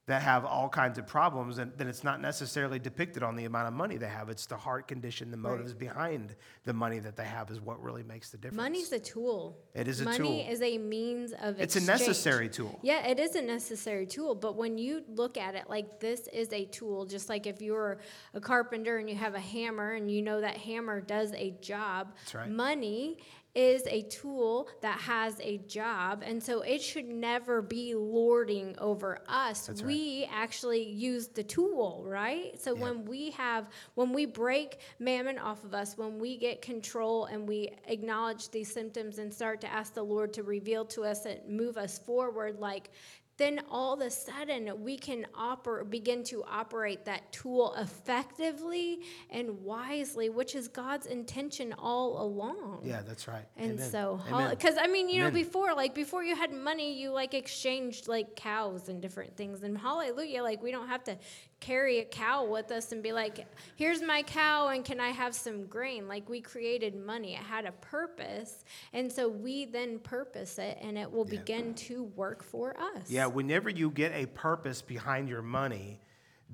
[0.08, 3.68] that have all kinds of problems, and then it's not necessarily depicted on the amount
[3.68, 4.30] of money they have.
[4.30, 6.34] It's the heart condition, the motives behind
[6.64, 8.56] the money that they have is what really makes the difference.
[8.56, 9.58] Money's a tool.
[9.74, 10.12] It is a tool.
[10.12, 12.80] Money is a means of It's a necessary tool.
[12.82, 16.50] Yeah, it is a necessary tool, but when you look at it like this is
[16.54, 17.98] a tool, just like if you're
[18.32, 22.14] a carpenter and you have a hammer and you know that hammer does a job,
[22.20, 22.50] That's right.
[22.50, 23.18] money
[23.54, 29.20] is a tool that has a job, and so it should never be lording over
[29.26, 29.66] us.
[29.66, 29.88] That's right.
[29.88, 32.60] we actually use the tool, right?
[32.60, 37.24] So when we have, when we break mammon off of us, when we get control
[37.26, 41.24] and we acknowledge these symptoms and start to ask the Lord to reveal to us
[41.24, 42.90] and move us forward, like,
[43.38, 49.62] then all of a sudden we can oper- begin to operate that tool effectively and
[49.62, 52.80] wisely, which is God's intention all along.
[52.84, 53.46] Yeah, that's right.
[53.56, 53.90] And Amen.
[53.90, 54.20] so,
[54.50, 58.34] because I mean, you know, before, like, before you had money, you like exchanged like
[58.36, 59.62] cows and different things.
[59.62, 61.16] And hallelujah, like, we don't have to
[61.60, 63.46] carry a cow with us and be like,
[63.76, 66.08] here's my cow, and can I have some grain?
[66.08, 68.64] Like, we created money, it had a purpose.
[68.92, 73.10] And so we then purpose it, and it will begin to work for us.
[73.10, 76.00] Yeah, whenever you get a purpose behind your money,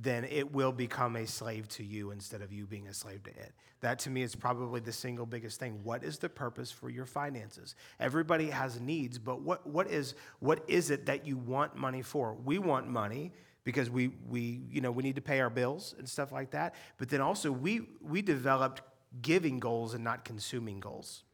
[0.00, 3.30] then it will become a slave to you instead of you being a slave to
[3.30, 3.52] it.
[3.80, 5.80] That to me is probably the single biggest thing.
[5.84, 7.76] What is the purpose for your finances?
[8.00, 12.34] Everybody has needs, but what, what is what is it that you want money for?
[12.44, 13.32] We want money
[13.64, 16.74] because we we you know we need to pay our bills and stuff like that.
[16.98, 18.82] But then also we we developed
[19.22, 21.24] giving goals and not consuming goals.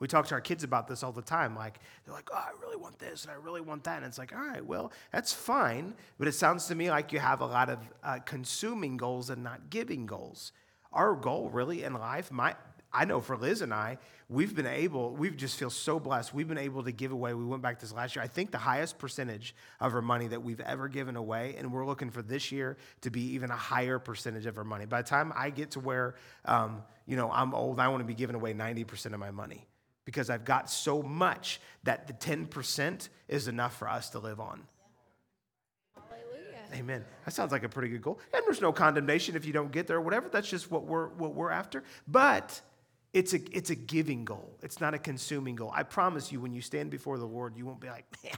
[0.00, 1.54] We talk to our kids about this all the time.
[1.54, 3.98] Like, they're like, oh, I really want this and I really want that.
[3.98, 5.94] And it's like, all right, well, that's fine.
[6.18, 9.44] But it sounds to me like you have a lot of uh, consuming goals and
[9.44, 10.52] not giving goals.
[10.90, 12.56] Our goal really in life, my,
[12.92, 16.34] I know for Liz and I, we've been able, we just feel so blessed.
[16.34, 18.58] We've been able to give away, we went back this last year, I think the
[18.58, 21.54] highest percentage of our money that we've ever given away.
[21.56, 24.86] And we're looking for this year to be even a higher percentage of our money.
[24.86, 28.06] By the time I get to where, um, you know, I'm old, I want to
[28.06, 29.66] be giving away 90% of my money
[30.04, 34.62] because I've got so much that the 10% is enough for us to live on.
[35.94, 36.58] Hallelujah.
[36.74, 37.04] Amen.
[37.24, 38.18] That sounds like a pretty good goal.
[38.34, 40.28] And there's no condemnation if you don't get there or whatever.
[40.28, 41.84] That's just what we're what we're after.
[42.08, 42.60] But
[43.12, 44.56] it's a it's a giving goal.
[44.62, 45.72] It's not a consuming goal.
[45.74, 48.34] I promise you, when you stand before the Lord, you won't be like, man,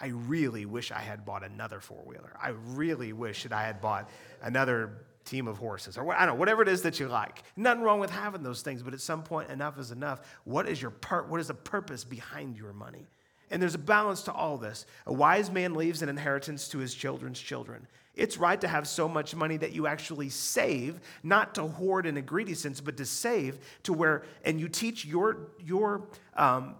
[0.00, 2.36] I really wish I had bought another four wheeler.
[2.40, 4.08] I really wish that I had bought
[4.42, 7.42] another team of horses, or I don't know, whatever it is that you like.
[7.56, 10.20] Nothing wrong with having those things, but at some point, enough is enough.
[10.44, 11.28] What is your part?
[11.28, 13.08] What is the purpose behind your money?
[13.50, 14.86] And there's a balance to all this.
[15.06, 17.86] A wise man leaves an inheritance to his children's children.
[18.14, 22.16] It's right to have so much money that you actually save, not to hoard in
[22.16, 26.76] a greedy sense, but to save to where, and you teach your, your um,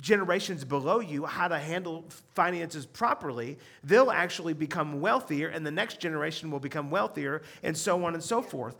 [0.00, 2.04] generations below you how to handle
[2.34, 8.04] finances properly, they'll actually become wealthier, and the next generation will become wealthier, and so
[8.04, 8.76] on and so forth.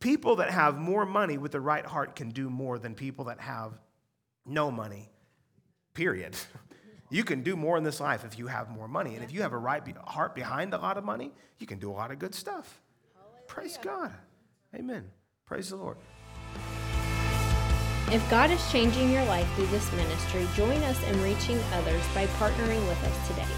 [0.00, 3.40] People that have more money with the right heart can do more than people that
[3.40, 3.78] have
[4.44, 5.08] no money,
[5.98, 6.36] period.
[7.10, 9.14] You can do more in this life if you have more money.
[9.14, 11.90] And if you have a right heart behind a lot of money, you can do
[11.90, 12.82] a lot of good stuff.
[13.14, 13.46] Hallelujah.
[13.46, 14.12] Praise God.
[14.74, 15.10] Amen.
[15.46, 15.96] Praise the Lord.
[18.12, 22.26] If God is changing your life through this ministry, join us in reaching others by
[22.36, 23.48] partnering with us today.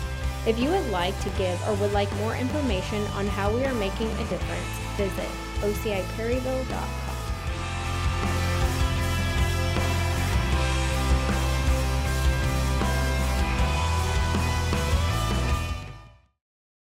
[0.47, 3.75] If you would like to give or would like more information on how we are
[3.75, 5.29] making a difference, visit
[5.59, 8.50] ociperryville.com.